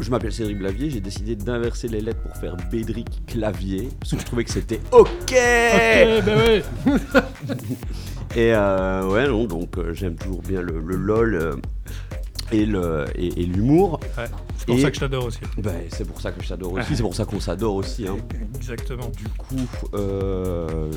je 0.00 0.10
m'appelle 0.10 0.32
Cédric 0.32 0.58
Blavier, 0.58 0.90
j'ai 0.90 1.00
décidé 1.00 1.34
d'inverser 1.34 1.88
les 1.88 2.02
lettres 2.02 2.20
pour 2.20 2.36
faire 2.36 2.54
Bédric 2.70 3.24
Clavier, 3.26 3.88
parce 4.00 4.12
que 4.12 4.18
je 4.20 4.24
trouvais 4.26 4.44
que 4.44 4.50
c'était 4.50 4.80
OK, 4.92 5.08
Ok, 5.08 5.32
ben 5.32 6.38
ouais 6.38 6.62
Et 8.36 8.54
euh, 8.54 9.06
ouais, 9.08 9.26
non, 9.28 9.44
donc 9.44 9.74
j'aime 9.92 10.16
toujours 10.16 10.42
bien 10.42 10.60
le, 10.62 10.78
le 10.80 10.96
LOL 10.96 11.56
et 12.50 12.66
le- 12.66 13.04
et- 13.14 13.42
et 13.42 13.46
l'humour. 13.46 14.00
Ouais, 14.18 14.24
C'est 14.58 14.66
pour 14.66 14.78
ça 14.80 14.90
que 14.90 14.94
je 14.96 15.00
t'adore 15.00 15.24
aussi. 15.26 15.38
Ben, 15.58 15.74
c'est 15.90 16.04
pour 16.06 16.20
ça 16.20 16.32
que 16.32 16.42
je 16.42 16.48
t'adore 16.48 16.72
aussi, 16.72 16.96
c'est 16.96 17.02
pour 17.02 17.14
ça 17.14 17.24
qu'on 17.24 17.40
s'adore 17.40 17.74
aussi. 17.74 18.06
Hein. 18.06 18.16
Exactement. 18.56 19.10
Du 19.16 19.24
coup, 19.38 19.66
euh, 19.94 20.90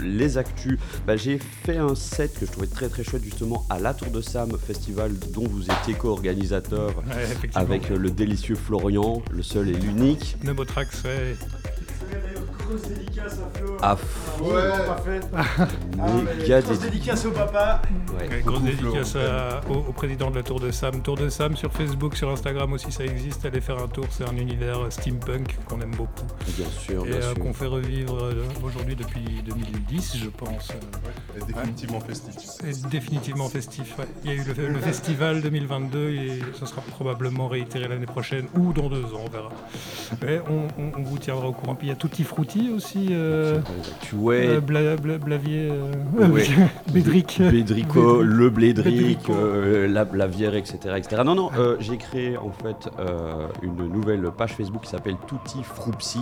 les 0.00 0.38
actus, 0.38 0.78
bah, 1.06 1.16
j'ai 1.16 1.38
fait 1.38 1.76
un 1.76 1.94
set 1.94 2.38
que 2.38 2.46
je 2.46 2.50
trouvais 2.52 2.66
très 2.66 2.88
très 2.88 3.04
chouette 3.04 3.22
justement 3.24 3.64
à 3.70 3.78
la 3.78 3.94
Tour 3.94 4.08
de 4.08 4.20
Sam 4.20 4.52
Festival 4.58 5.12
dont 5.32 5.46
vous 5.46 5.64
étiez 5.64 5.94
co-organisateur 5.94 6.88
Ouais, 6.98 7.50
avec 7.54 7.90
euh, 7.90 7.98
le 7.98 8.10
délicieux 8.10 8.54
Florian, 8.54 9.22
le 9.30 9.42
seul 9.42 9.68
et 9.68 9.74
l'unique. 9.74 10.36
Nemotrax, 10.44 11.02
ouais. 11.04 11.36
Grosse 12.70 12.88
dédicace 12.88 13.32
à 13.40 13.58
Flo. 13.58 13.76
À 13.82 13.94
Ouais. 14.40 14.86
Pas 14.86 14.96
fait. 14.98 15.20
Ah, 15.36 16.60
grosse 16.62 16.78
dédicace 16.80 17.24
au 17.26 17.30
papa. 17.32 17.82
ouais. 18.18 18.28
Ouais, 18.28 18.42
grosse 18.42 18.58
Flo, 18.60 18.66
dédicace 18.92 19.16
à- 19.16 19.60
au, 19.68 19.74
au 19.88 19.92
président 19.92 20.30
de 20.30 20.36
la 20.36 20.42
Tour 20.44 20.60
de 20.60 20.70
Sam. 20.70 21.02
Tour 21.02 21.16
de 21.16 21.28
Sam 21.28 21.56
sur 21.56 21.72
Facebook, 21.72 22.16
sur 22.16 22.30
Instagram 22.30 22.72
aussi, 22.72 22.92
ça 22.92 23.04
existe. 23.04 23.44
Allez 23.44 23.60
faire 23.60 23.78
un 23.82 23.88
tour, 23.88 24.04
c'est 24.10 24.28
un 24.28 24.36
univers 24.36 24.78
steampunk 24.90 25.56
qu'on 25.68 25.80
aime 25.80 25.94
beaucoup. 25.96 26.26
Bien 26.56 26.66
sûr, 26.78 27.04
Et 27.06 27.10
bien 27.10 27.18
euh, 27.20 27.34
qu'on 27.34 27.52
fait 27.52 27.66
revivre 27.66 28.18
euh, 28.22 28.44
aujourd'hui 28.62 28.94
depuis 28.94 29.42
2010, 29.44 30.16
je 30.18 30.28
pense. 30.28 30.70
Et 31.36 31.44
définitivement 31.52 32.00
festif. 32.00 32.34
C'est 32.44 32.88
définitivement 32.88 33.48
festif. 33.48 33.98
ouais. 33.98 34.06
Il 34.24 34.30
y 34.30 34.32
a 34.32 34.36
eu 34.36 34.44
le, 34.56 34.68
le 34.68 34.78
festival 34.78 35.42
2022 35.42 36.10
et 36.10 36.40
ce 36.58 36.66
sera 36.66 36.82
probablement 36.82 37.48
réitéré 37.48 37.88
l'année 37.88 38.06
prochaine 38.06 38.46
ou 38.56 38.72
dans 38.72 38.88
deux 38.88 39.04
ans, 39.06 39.24
on 39.26 39.30
verra. 39.30 39.50
Mais 40.22 40.40
on, 40.48 40.68
on- 40.80 40.92
on 41.00 41.02
vous 41.02 41.18
tiendra 41.18 41.46
au 41.48 41.52
courant. 41.52 41.74
Puis 41.74 41.88
il 41.88 41.90
y 41.90 41.92
a 41.92 41.96
Tutti 41.96 42.24
Frutti 42.24 42.59
aussi. 42.68 43.08
euh. 43.12 43.60
Ouais, 44.12 44.46
euh, 44.46 44.60
Bla- 44.60 44.96
Bla- 44.96 45.16
Blavier. 45.18 45.70
euh, 45.70 46.28
Ouais. 46.28 46.44
Bédric. 46.92 47.40
Bédrico, 47.40 48.22
le 48.22 48.50
Blédric, 48.50 49.20
euh, 49.30 49.88
la 49.88 50.04
Blavière, 50.04 50.54
etc., 50.54 50.78
etc. 50.98 51.22
Non, 51.24 51.34
non, 51.34 51.50
euh, 51.56 51.76
j'ai 51.80 51.96
créé 51.96 52.36
en 52.36 52.50
fait 52.50 52.90
euh, 52.98 53.46
une 53.62 53.86
nouvelle 53.88 54.28
page 54.36 54.52
Facebook 54.54 54.82
qui 54.82 54.90
s'appelle 54.90 55.16
Tutti 55.26 55.62
Froupsi, 55.62 56.20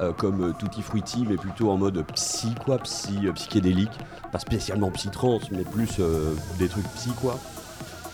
euh, 0.00 0.12
comme 0.12 0.42
euh, 0.42 0.52
Tutti 0.58 0.82
Fruity, 0.82 1.24
mais 1.28 1.36
plutôt 1.36 1.70
en 1.70 1.76
mode 1.76 2.04
psy, 2.14 2.54
quoi, 2.64 2.78
psy, 2.78 3.18
euh, 3.24 3.32
psychédélique. 3.32 3.90
Pas 4.30 4.38
spécialement 4.38 4.90
psy-trans, 4.90 5.40
mais 5.50 5.64
plus 5.64 5.96
euh, 5.98 6.34
des 6.58 6.68
trucs 6.68 6.86
psy, 6.94 7.10
quoi. 7.20 7.36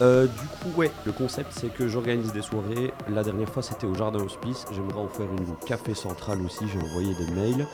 Euh, 0.03 0.27
du 0.27 0.47
coup, 0.61 0.79
ouais, 0.79 0.91
le 1.07 1.13
concept 1.13 1.53
c'est 1.53 1.73
que 1.73 1.89
j'organise 1.89 2.33
des 2.33 2.43
soirées. 2.43 2.93
La 3.09 3.23
dernière 3.23 3.49
fois 3.49 3.63
c'était 3.63 3.87
au 3.87 3.95
Jardin 3.95 4.21
Hospice. 4.21 4.67
J'aimerais 4.73 5.01
en 5.01 5.09
faire 5.09 5.27
une 5.27 5.57
Café 5.67 5.95
Central 5.95 6.43
aussi. 6.43 6.65
J'ai 6.69 6.79
envoyé 6.79 7.15
des 7.15 7.33
mails. 7.33 7.67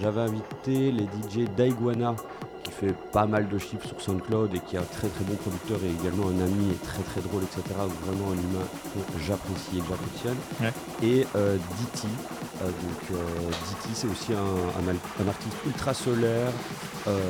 J'avais 0.00 0.20
invité 0.20 0.92
les 0.92 1.04
DJ 1.04 1.48
d'Aiguana 1.56 2.14
qui 2.62 2.70
fait 2.72 2.94
pas 3.12 3.26
mal 3.26 3.48
de 3.48 3.58
chiffres 3.58 3.86
sur 3.86 4.00
SoundCloud 4.00 4.54
et 4.54 4.58
qui 4.60 4.76
est 4.76 4.78
un 4.78 4.82
très 4.82 5.08
très 5.08 5.24
bon 5.24 5.34
producteur 5.36 5.78
et 5.84 5.90
également 6.02 6.28
un 6.28 6.40
ami 6.44 6.70
et 6.72 6.76
très 6.84 7.02
très 7.02 7.20
drôle, 7.20 7.42
etc. 7.44 7.62
Vraiment 8.04 8.32
un 8.32 8.34
humain 8.34 8.64
que 8.94 9.24
j'apprécie 9.24 9.78
et 9.78 9.80
que 9.80 9.86
j'affectionne. 9.88 10.36
Ouais. 10.60 10.72
Et 11.02 11.26
euh, 11.36 11.56
Diti. 11.78 12.08
Euh, 12.62 12.66
donc 12.66 13.10
euh, 13.18 13.50
Diti 13.68 13.88
c'est 13.94 14.08
aussi 14.08 14.32
un, 14.32 14.82
un 14.84 14.88
al- 14.88 15.24
un 15.24 15.28
artiste 15.28 15.56
ultra 15.66 15.94
solaire 15.94 16.50
euh, 17.06 17.20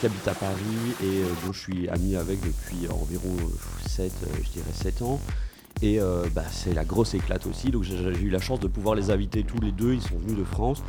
qui 0.00 0.06
habite 0.06 0.26
à 0.26 0.34
Paris 0.34 0.94
et 1.02 1.22
euh, 1.22 1.26
dont 1.46 1.52
je 1.52 1.60
suis 1.60 1.88
ami 1.88 2.16
avec 2.16 2.40
depuis 2.40 2.88
environ 2.90 3.36
7, 3.86 4.10
je 4.42 4.50
dirais 4.50 4.72
7 4.74 5.02
ans. 5.02 5.20
Et 5.80 6.00
euh, 6.00 6.26
bah, 6.34 6.42
c'est 6.50 6.74
la 6.74 6.84
grosse 6.84 7.14
éclate 7.14 7.46
aussi. 7.46 7.70
Donc 7.70 7.84
j'ai 7.84 7.94
eu 8.20 8.30
la 8.30 8.40
chance 8.40 8.58
de 8.58 8.66
pouvoir 8.66 8.96
les 8.96 9.10
inviter 9.12 9.44
tous 9.44 9.60
les 9.60 9.70
deux. 9.70 9.94
Ils 9.94 10.02
sont 10.02 10.18
venus 10.18 10.36
de 10.36 10.44
France. 10.44 10.82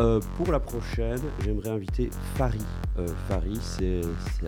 Euh, 0.00 0.20
pour 0.36 0.52
la 0.52 0.60
prochaine, 0.60 1.20
j'aimerais 1.44 1.70
inviter 1.70 2.08
Farid. 2.36 2.62
Euh, 2.98 3.06
Farid, 3.28 3.58
c'est. 3.60 4.00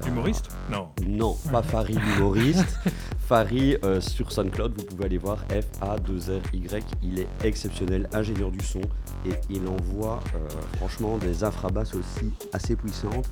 un- 0.03 0.07
Humoriste 0.09 0.49
Non. 0.71 0.89
Non, 1.07 1.37
pas 1.51 1.63
Farid 1.63 1.99
l'humoriste. 2.01 2.65
Farid 3.27 3.79
euh, 3.85 4.01
sur 4.01 4.31
SoundCloud, 4.31 4.75
vous 4.77 4.85
pouvez 4.85 5.05
aller 5.07 5.19
voir 5.19 5.39
F-A-2-R-Y. 5.51 6.85
Il 7.03 7.19
est 7.21 7.29
exceptionnel, 7.45 8.09
ingénieur 8.13 8.51
du 8.51 8.65
son 8.65 8.81
et 9.27 9.33
il 9.49 9.67
envoie 9.69 10.21
euh, 10.35 10.49
franchement 10.77 11.19
des 11.19 11.45
infrabasses 11.45 11.95
aussi 11.95 12.31
assez 12.53 12.77
puissantes. 12.77 13.29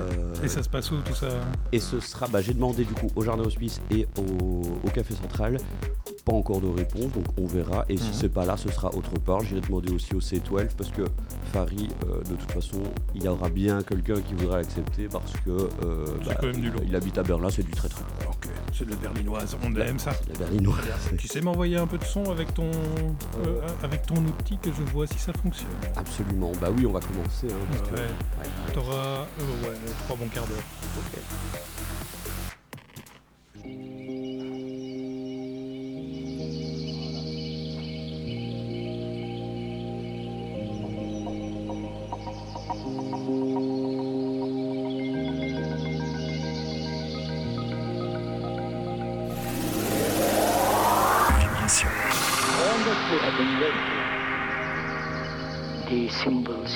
Euh, 0.00 0.34
Et 0.42 0.48
ça 0.48 0.60
se 0.62 0.68
passe 0.68 0.90
où 0.90 0.96
tout 1.04 1.14
ça 1.14 1.28
et 1.70 1.78
ce 1.78 2.00
sera, 2.00 2.26
bah, 2.26 2.40
j'ai 2.42 2.52
demandé 2.54 2.84
du 2.84 2.94
coup 2.94 3.06
au 3.14 3.22
Jardin 3.22 3.44
Hospice 3.44 3.80
et 3.92 4.08
au, 4.18 4.62
au 4.84 4.90
Café 4.90 5.14
Central. 5.14 5.58
Pas 6.24 6.32
encore 6.32 6.60
de 6.60 6.68
réponse, 6.68 7.12
donc 7.12 7.26
on 7.38 7.46
verra. 7.46 7.84
Et 7.88 7.96
si 7.96 8.08
Mhm. 8.08 8.12
c'est 8.14 8.28
pas 8.30 8.44
là, 8.46 8.56
ce 8.56 8.70
sera 8.70 8.88
autre 8.94 9.12
part. 9.20 9.40
J'irai 9.42 9.60
demander 9.60 9.92
aussi 9.92 10.14
au 10.14 10.20
C12 10.20 10.68
parce 10.76 10.90
que 10.90 11.02
Farid, 11.52 11.92
euh, 12.08 12.22
de 12.24 12.34
toute 12.34 12.50
façon, 12.50 12.82
il 13.14 13.22
y 13.22 13.28
aura 13.28 13.48
bien 13.48 13.82
quelqu'un 13.82 14.20
qui 14.20 14.34
voudra 14.34 14.56
l'accepter 14.58 15.08
parce 15.08 15.32
que 15.44 15.50
euh, 15.50 16.04
C'est 16.26 16.34
quand 16.36 16.46
même 16.46 16.60
du 16.60 16.70
lourd. 16.70 16.82
il 16.86 16.96
habite 16.96 17.16
à 17.18 17.22
Berlin, 17.22 17.48
c'est 17.50 17.62
du 17.62 17.70
très 17.70 17.88
très 17.88 18.00
lourd. 18.02 18.30
Ok, 18.32 18.48
c'est 18.72 18.84
de 18.84 18.90
la 18.90 18.96
berlinoise, 18.96 19.56
on 19.64 19.74
aime 19.76 19.98
ça. 19.98 20.12
C'est 20.14 20.32
la 20.32 20.38
berlinoise. 20.40 20.76
Tu 21.18 21.28
sais 21.28 21.40
m'envoyer 21.40 21.76
un 21.76 21.86
peu 21.86 21.98
de 21.98 22.04
son 22.04 22.24
avec 22.30 22.52
ton, 22.54 22.70
euh, 23.46 23.60
avec 23.82 24.04
ton 24.06 24.16
outil 24.16 24.58
que 24.58 24.70
je 24.72 24.82
vois 24.92 25.06
si 25.06 25.18
ça 25.18 25.32
fonctionne. 25.32 25.68
Absolument. 25.96 26.52
Bah 26.60 26.68
oui, 26.76 26.86
on 26.86 26.92
va 26.92 27.00
commencer. 27.00 27.46
hein, 27.50 27.66
parce 27.70 27.88
que- 27.90 27.94
Ouais. 27.94 28.00
ouais. 28.02 28.72
T'auras 28.72 29.20
ouais, 29.22 29.74
trois 30.06 30.16
bons 30.16 30.28
quarts 30.28 30.46
d'heure. 30.46 30.62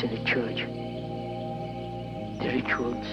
In 0.03 0.11
a 0.11 0.25
church, 0.25 0.67
the 2.39 2.49
rituals, 2.53 3.07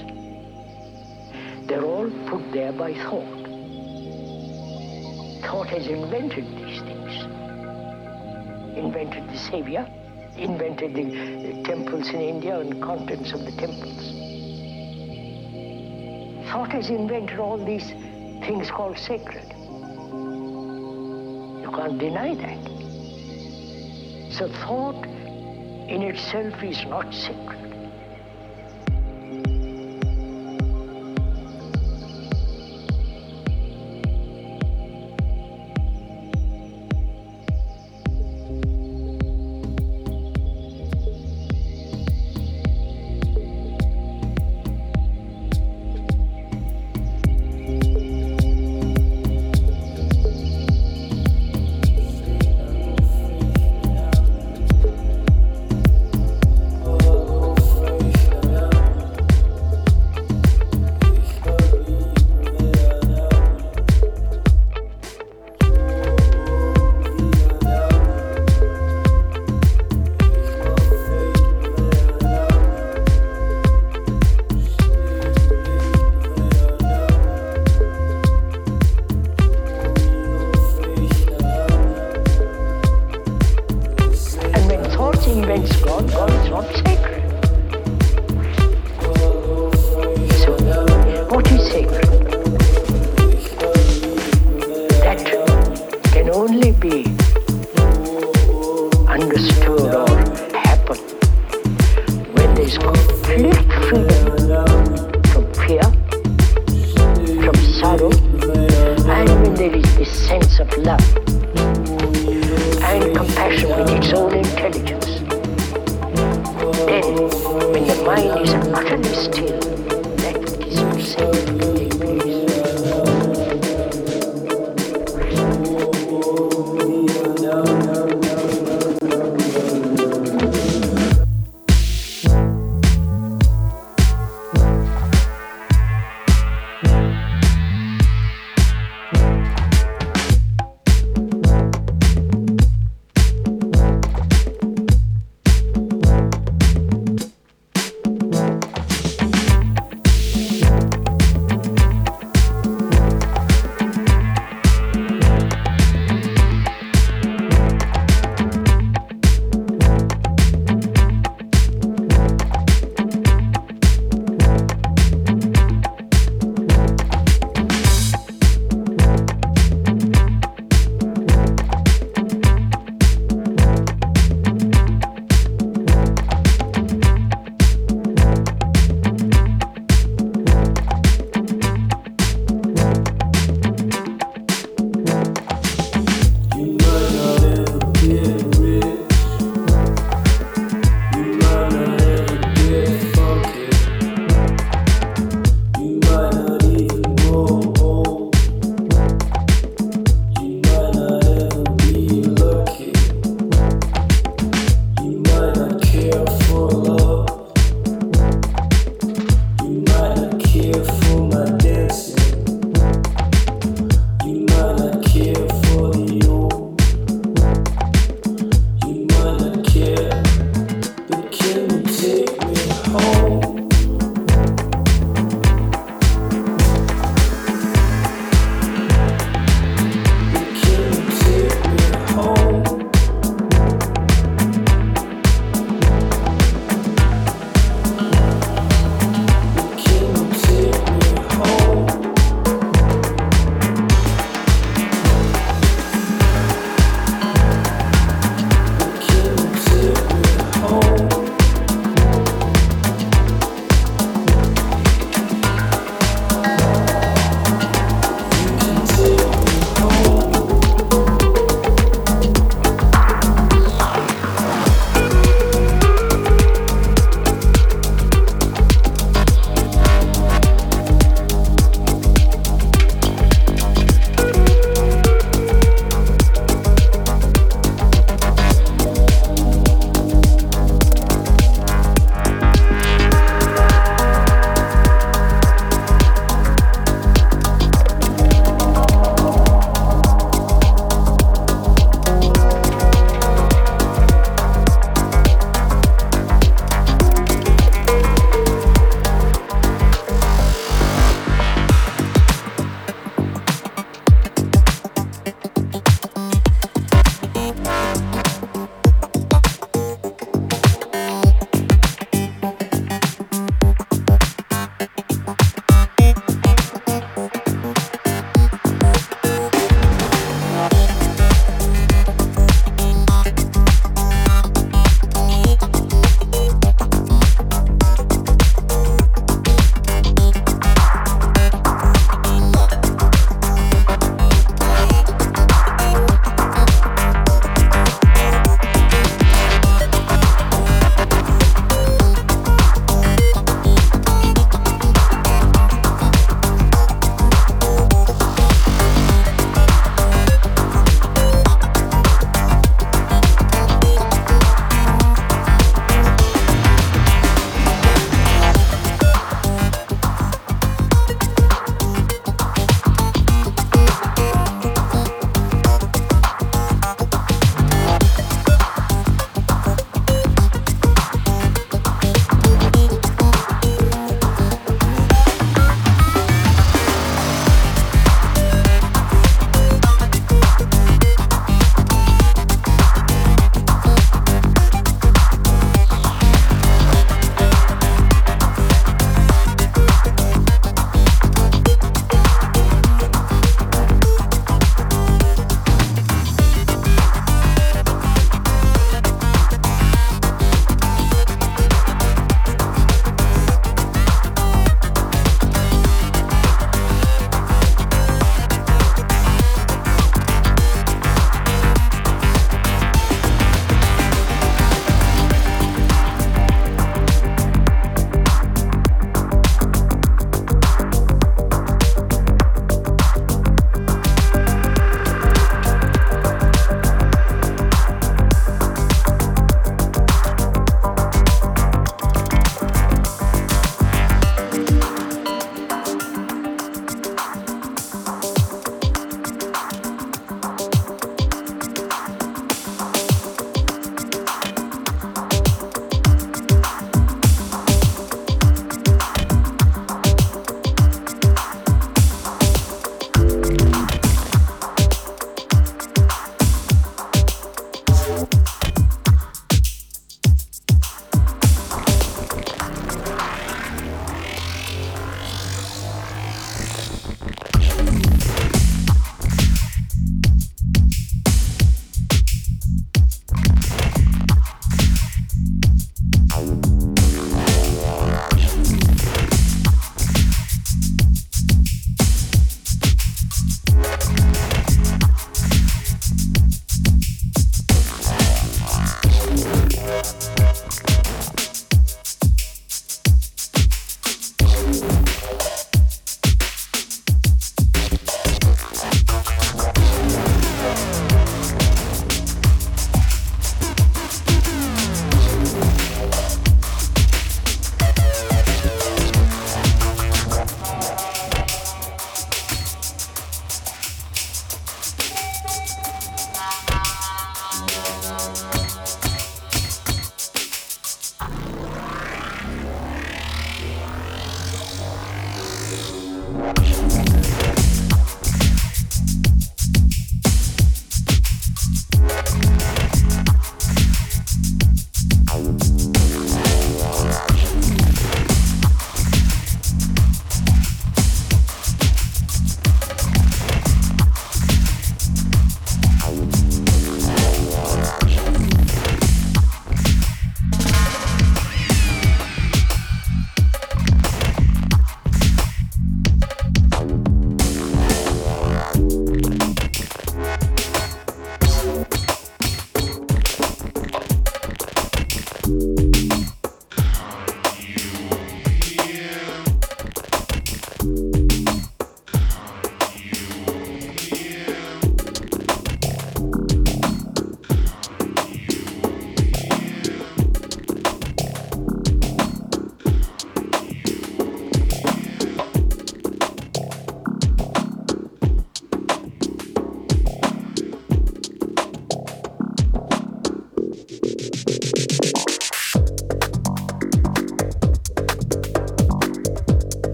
they're 1.68 1.84
all 1.84 2.10
put 2.28 2.52
there 2.52 2.72
by 2.72 2.94
thought. 2.94 3.46
Thought 5.42 5.70
has 5.70 5.88
invented 5.88 6.46
these 6.58 6.82
things, 6.82 7.24
invented 8.78 9.28
the 9.30 9.38
Savior, 9.38 9.88
invented 10.38 10.94
the 10.94 11.06
uh, 11.06 11.64
temples 11.64 12.10
in 12.10 12.22
India 12.22 12.60
and 12.60 12.82
contents 12.84 13.32
of 13.34 13.46
the 13.46 13.52
temples. 13.52 14.12
Thought 16.52 16.72
has 16.74 16.90
invented 16.90 17.40
all 17.40 17.58
these 17.58 17.90
things 18.46 18.70
called 18.70 19.00
sacred. 19.00 19.52
You 21.64 21.72
can't 21.74 21.98
deny 21.98 22.36
that. 22.36 22.60
So 24.32 24.50
thought 24.50 25.15
in 25.88 26.02
itself 26.02 26.64
is 26.64 26.84
not 26.88 27.14
sacred. 27.14 27.55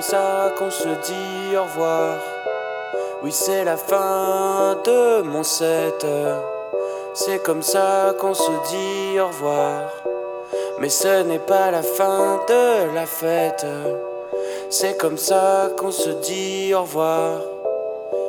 Comme 0.00 0.08
ça 0.08 0.54
qu'on 0.56 0.70
se 0.70 0.88
dit 0.88 1.56
au 1.58 1.64
revoir. 1.64 2.14
Oui, 3.22 3.30
c'est 3.32 3.64
la 3.64 3.76
fin 3.76 4.78
de 4.82 5.20
mon 5.20 5.42
set. 5.42 6.06
C'est 7.12 7.42
comme 7.42 7.60
ça 7.60 8.14
qu'on 8.18 8.32
se 8.32 8.50
dit 8.70 9.20
au 9.20 9.26
revoir. 9.26 9.90
Mais 10.80 10.88
ce 10.88 11.22
n'est 11.24 11.38
pas 11.38 11.70
la 11.70 11.82
fin 11.82 12.40
de 12.48 12.94
la 12.94 13.04
fête. 13.04 13.66
C'est 14.70 14.96
comme 14.96 15.18
ça 15.18 15.68
qu'on 15.76 15.90
se 15.90 16.08
dit 16.08 16.72
au 16.74 16.80
revoir. 16.80 17.42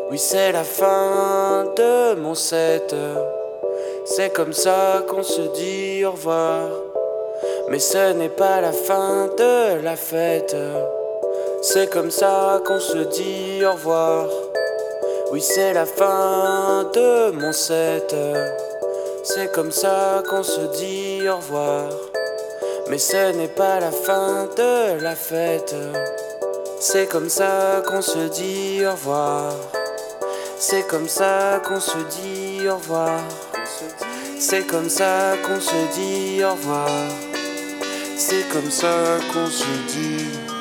Oui, 0.10 0.20
c'est 0.20 0.52
la 0.52 0.66
fin 0.66 1.68
de 1.78 2.16
mon 2.16 2.36
set. 2.36 2.94
C'est 4.04 4.34
comme 4.34 4.52
ça 4.52 5.04
qu'on 5.08 5.24
se 5.24 5.42
dit 5.42 6.04
au 6.04 6.12
revoir. 6.12 6.68
Mais 7.70 7.80
ce 7.80 8.12
n'est 8.12 8.36
pas 8.44 8.60
la 8.60 8.74
fin 8.74 9.30
de 9.38 9.82
la 9.82 9.96
fête. 9.96 10.54
C'est 11.64 11.92
comme 11.92 12.10
ça 12.10 12.60
qu'on 12.66 12.80
se 12.80 12.98
dit 12.98 13.64
au 13.64 13.74
revoir. 13.74 14.26
Oui, 15.32 15.42
c'est 15.42 15.74
la 15.74 15.86
fin 15.86 16.90
de 16.92 17.30
mon 17.32 17.54
set. 17.54 18.16
C'est 19.24 19.52
comme 19.52 19.72
ça 19.72 20.24
qu'on 20.28 20.42
se 20.42 20.62
dit 20.76 21.30
au 21.30 21.36
revoir. 21.36 21.90
Mais 22.90 22.98
ce 22.98 23.32
n'est 23.34 23.48
pas 23.48 23.80
la 23.80 23.92
fin 23.92 24.50
de 24.58 25.04
la 25.04 25.14
fête. 25.14 25.76
C'est 26.80 27.06
comme 27.06 27.30
ça 27.30 27.84
qu'on 27.86 28.02
se 28.02 28.28
dit 28.30 28.84
au 28.84 28.92
revoir. 28.94 29.54
C'est 30.58 30.88
comme 30.88 31.08
ça 31.08 31.62
qu'on 31.64 31.80
se 31.80 31.98
dit 32.10 32.68
au 32.68 32.78
revoir. 32.78 33.20
C'est 34.40 34.66
comme 34.66 34.90
ça 34.90 35.36
qu'on 35.46 35.62
se 35.62 35.94
dit 35.94 36.44
au 36.44 36.54
revoir. 36.54 36.90
C'est 38.18 38.50
comme 38.52 38.72
ça 38.72 39.20
qu'on 39.32 39.46
se 39.46 39.94
dit 39.94 40.61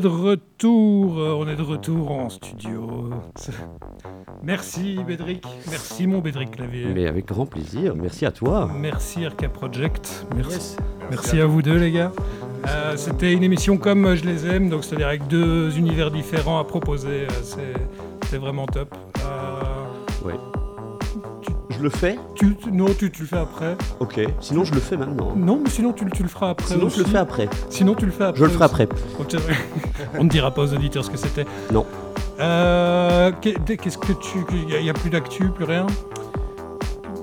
est 0.00 0.02
de 0.02 0.08
retour, 0.08 1.18
euh, 1.18 1.34
on 1.38 1.46
est 1.46 1.56
de 1.56 1.62
retour 1.62 2.10
en 2.10 2.28
studio. 2.30 3.10
Merci 4.42 4.98
Bédric, 5.06 5.44
merci 5.68 6.06
mon 6.06 6.20
Bédric 6.20 6.52
Clavier. 6.52 6.86
Mais 6.94 7.06
avec 7.06 7.26
grand 7.26 7.44
plaisir, 7.46 7.94
merci 7.94 8.24
à 8.24 8.30
toi. 8.30 8.70
Merci 8.74 9.26
RK 9.26 9.48
Project, 9.48 10.26
merci, 10.34 10.76
merci 11.10 11.40
à 11.40 11.46
vous 11.46 11.60
deux 11.60 11.76
les 11.76 11.92
gars. 11.92 12.12
Euh, 12.68 12.96
C'était 12.96 13.32
une 13.32 13.42
émission 13.42 13.76
comme 13.76 14.14
je 14.14 14.24
les 14.24 14.46
aime, 14.46 14.70
donc 14.70 14.84
c'est-à-dire 14.84 15.08
avec 15.08 15.26
deux 15.28 15.76
univers 15.78 16.10
différents 16.10 16.58
à 16.58 16.64
proposer, 16.64 17.26
euh, 17.26 17.28
c'est- 17.42 18.26
c'est 18.28 18.38
vraiment 18.38 18.66
top. 18.66 18.94
Euh, 19.24 20.26
Ouais. 20.26 20.34
Je 21.80 21.84
le 21.84 21.90
fais 21.90 22.18
tu, 22.34 22.54
tu- 22.56 22.70
non, 22.70 22.86
tu, 22.98 23.10
tu 23.10 23.22
le 23.22 23.28
fais 23.28 23.38
après. 23.38 23.74
Ok. 24.00 24.20
Sinon, 24.40 24.64
je 24.64 24.74
le 24.74 24.80
fais 24.80 24.98
maintenant. 24.98 25.32
Non, 25.34 25.58
mais 25.64 25.70
sinon 25.70 25.92
tu, 25.94 26.04
le- 26.04 26.10
tu 26.10 26.22
le 26.22 26.28
feras 26.28 26.50
après. 26.50 26.66
Sinon, 26.66 26.90
je 26.90 26.96
le 26.98 27.02
aussi. 27.04 27.10
fais 27.10 27.16
après. 27.18 27.48
Sinon 27.70 27.94
tu 27.94 28.04
le 28.04 28.12
fais 28.12 28.24
après. 28.24 28.38
Je 28.38 28.44
le 28.44 28.50
ferai 28.50 28.64
aussi. 28.66 28.82
après. 28.82 28.88
Ok. 29.18 29.36
On 30.18 30.24
ne 30.24 30.28
dira 30.28 30.50
pas 30.50 30.60
aux 30.62 30.74
auditeurs 30.74 31.02
ce 31.04 31.10
que 31.10 31.16
c'était. 31.16 31.46
Non. 31.72 31.86
Euh, 32.38 33.32
qu'est- 33.40 33.54
Qu'est-ce 33.78 33.96
que 33.96 34.12
tu. 34.12 34.38
Il 34.52 34.82
n'y 34.82 34.90
a, 34.90 34.92
plus 34.92 35.08
d'actu, 35.08 35.48
plus 35.48 35.64
rien? 35.64 35.86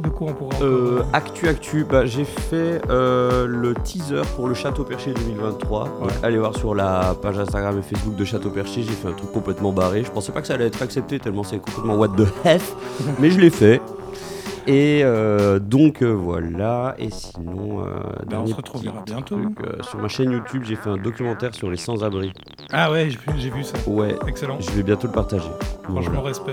De 0.01 0.09
quoi 0.09 0.27
on 0.29 0.33
pourra 0.33 0.55
encore, 0.55 0.67
Euh, 0.67 1.01
actu, 1.13 1.47
actu, 1.47 1.83
bah, 1.83 2.05
j'ai 2.05 2.23
fait 2.23 2.81
euh, 2.89 3.45
le 3.47 3.73
teaser 3.75 4.21
pour 4.35 4.47
le 4.47 4.53
Château 4.53 4.83
Perché 4.83 5.11
2023. 5.13 5.83
Donc, 6.01 6.11
allez 6.23 6.37
voir 6.37 6.55
sur 6.55 6.73
la 6.75 7.15
page 7.19 7.37
Instagram 7.39 7.77
et 7.79 7.81
Facebook 7.81 8.15
de 8.15 8.23
Château 8.25 8.49
Perché, 8.49 8.83
j'ai 8.83 8.91
fait 8.91 9.07
un 9.07 9.13
truc 9.13 9.31
complètement 9.31 9.71
barré. 9.71 10.03
Je 10.03 10.11
pensais 10.11 10.31
pas 10.31 10.41
que 10.41 10.47
ça 10.47 10.53
allait 10.53 10.67
être 10.67 10.81
accepté 10.83 11.19
tellement 11.19 11.43
c'est 11.43 11.57
complètement 11.59 11.95
what 11.95 12.09
the 12.09 12.25
F, 12.45 12.75
mais 13.19 13.29
je 13.31 13.39
l'ai 13.39 13.49
fait. 13.49 13.81
Et 14.67 15.01
euh, 15.03 15.59
donc 15.59 16.01
euh, 16.01 16.11
voilà, 16.11 16.93
et 16.99 17.09
sinon, 17.09 17.85
euh, 17.85 17.99
Ben, 18.29 18.39
on 18.39 18.47
se 18.47 18.53
retrouvera 18.53 19.01
bientôt. 19.05 19.37
truc, 19.37 19.57
euh, 19.65 19.81
sur 19.83 19.97
ma 19.99 20.09
chaîne 20.09 20.31
YouTube, 20.31 20.63
j'ai 20.65 20.75
fait 20.75 20.89
un 20.89 20.97
documentaire 20.97 21.55
sur 21.55 21.69
les 21.71 21.77
sans-abri. 21.77 22.33
Ah 22.73 22.91
ouais, 22.91 23.09
j'ai 23.09 23.17
vu- 23.17 23.39
j'ai 23.39 23.49
vu 23.49 23.63
ça. 23.63 23.77
Ouais, 23.87 24.15
Excellent. 24.27 24.57
je 24.59 24.69
vais 24.71 24.83
bientôt 24.83 25.07
le 25.07 25.13
partager. 25.13 25.47
Franchement, 25.83 26.01
Voilà. 26.01 26.21
respect. 26.21 26.51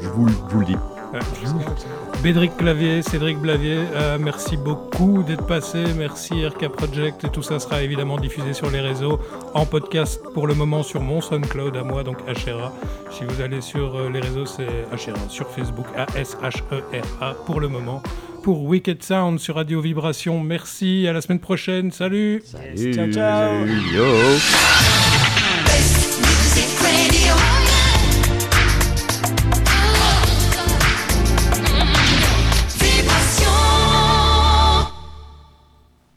Je 0.00 0.08
vous, 0.08 0.26
le- 0.26 0.32
je 0.32 0.54
vous 0.54 0.60
le 0.60 0.66
dis. 0.66 0.76
Ouais. 1.14 1.20
Bédric 2.22 2.56
Clavier, 2.56 3.00
Cédric 3.02 3.38
Blavier, 3.38 3.78
euh, 3.94 4.18
merci 4.20 4.56
beaucoup 4.56 5.22
d'être 5.22 5.46
passé. 5.46 5.84
Merci 5.96 6.44
RK 6.44 6.68
Project. 6.68 7.24
Et 7.24 7.28
tout 7.28 7.42
ça 7.42 7.60
sera 7.60 7.82
évidemment 7.82 8.18
diffusé 8.18 8.52
sur 8.54 8.70
les 8.70 8.80
réseaux 8.80 9.20
en 9.54 9.64
podcast 9.64 10.20
pour 10.34 10.48
le 10.48 10.54
moment 10.54 10.82
sur 10.82 11.00
mon 11.00 11.20
SoundCloud 11.20 11.76
à 11.76 11.84
moi, 11.84 12.02
donc 12.02 12.18
HRA. 12.26 12.72
Si 13.12 13.24
vous 13.24 13.40
allez 13.40 13.60
sur 13.60 13.96
euh, 13.96 14.10
les 14.10 14.18
réseaux, 14.20 14.46
c'est 14.46 14.66
HRA. 14.90 15.28
Sur 15.28 15.48
Facebook, 15.48 15.86
A-S-H-E-R-A 15.96 17.34
pour 17.46 17.60
le 17.60 17.68
moment. 17.68 18.02
Pour 18.42 18.64
Wicked 18.64 19.02
Sound 19.02 19.38
sur 19.38 19.54
Radio 19.54 19.80
Vibration, 19.80 20.40
merci. 20.40 21.06
À 21.06 21.12
la 21.12 21.20
semaine 21.20 21.40
prochaine. 21.40 21.92
Salut 21.92 22.42
Salut, 22.44 22.94
ciao, 22.94 23.12
ciao. 23.12 23.64
yo. 23.94 24.04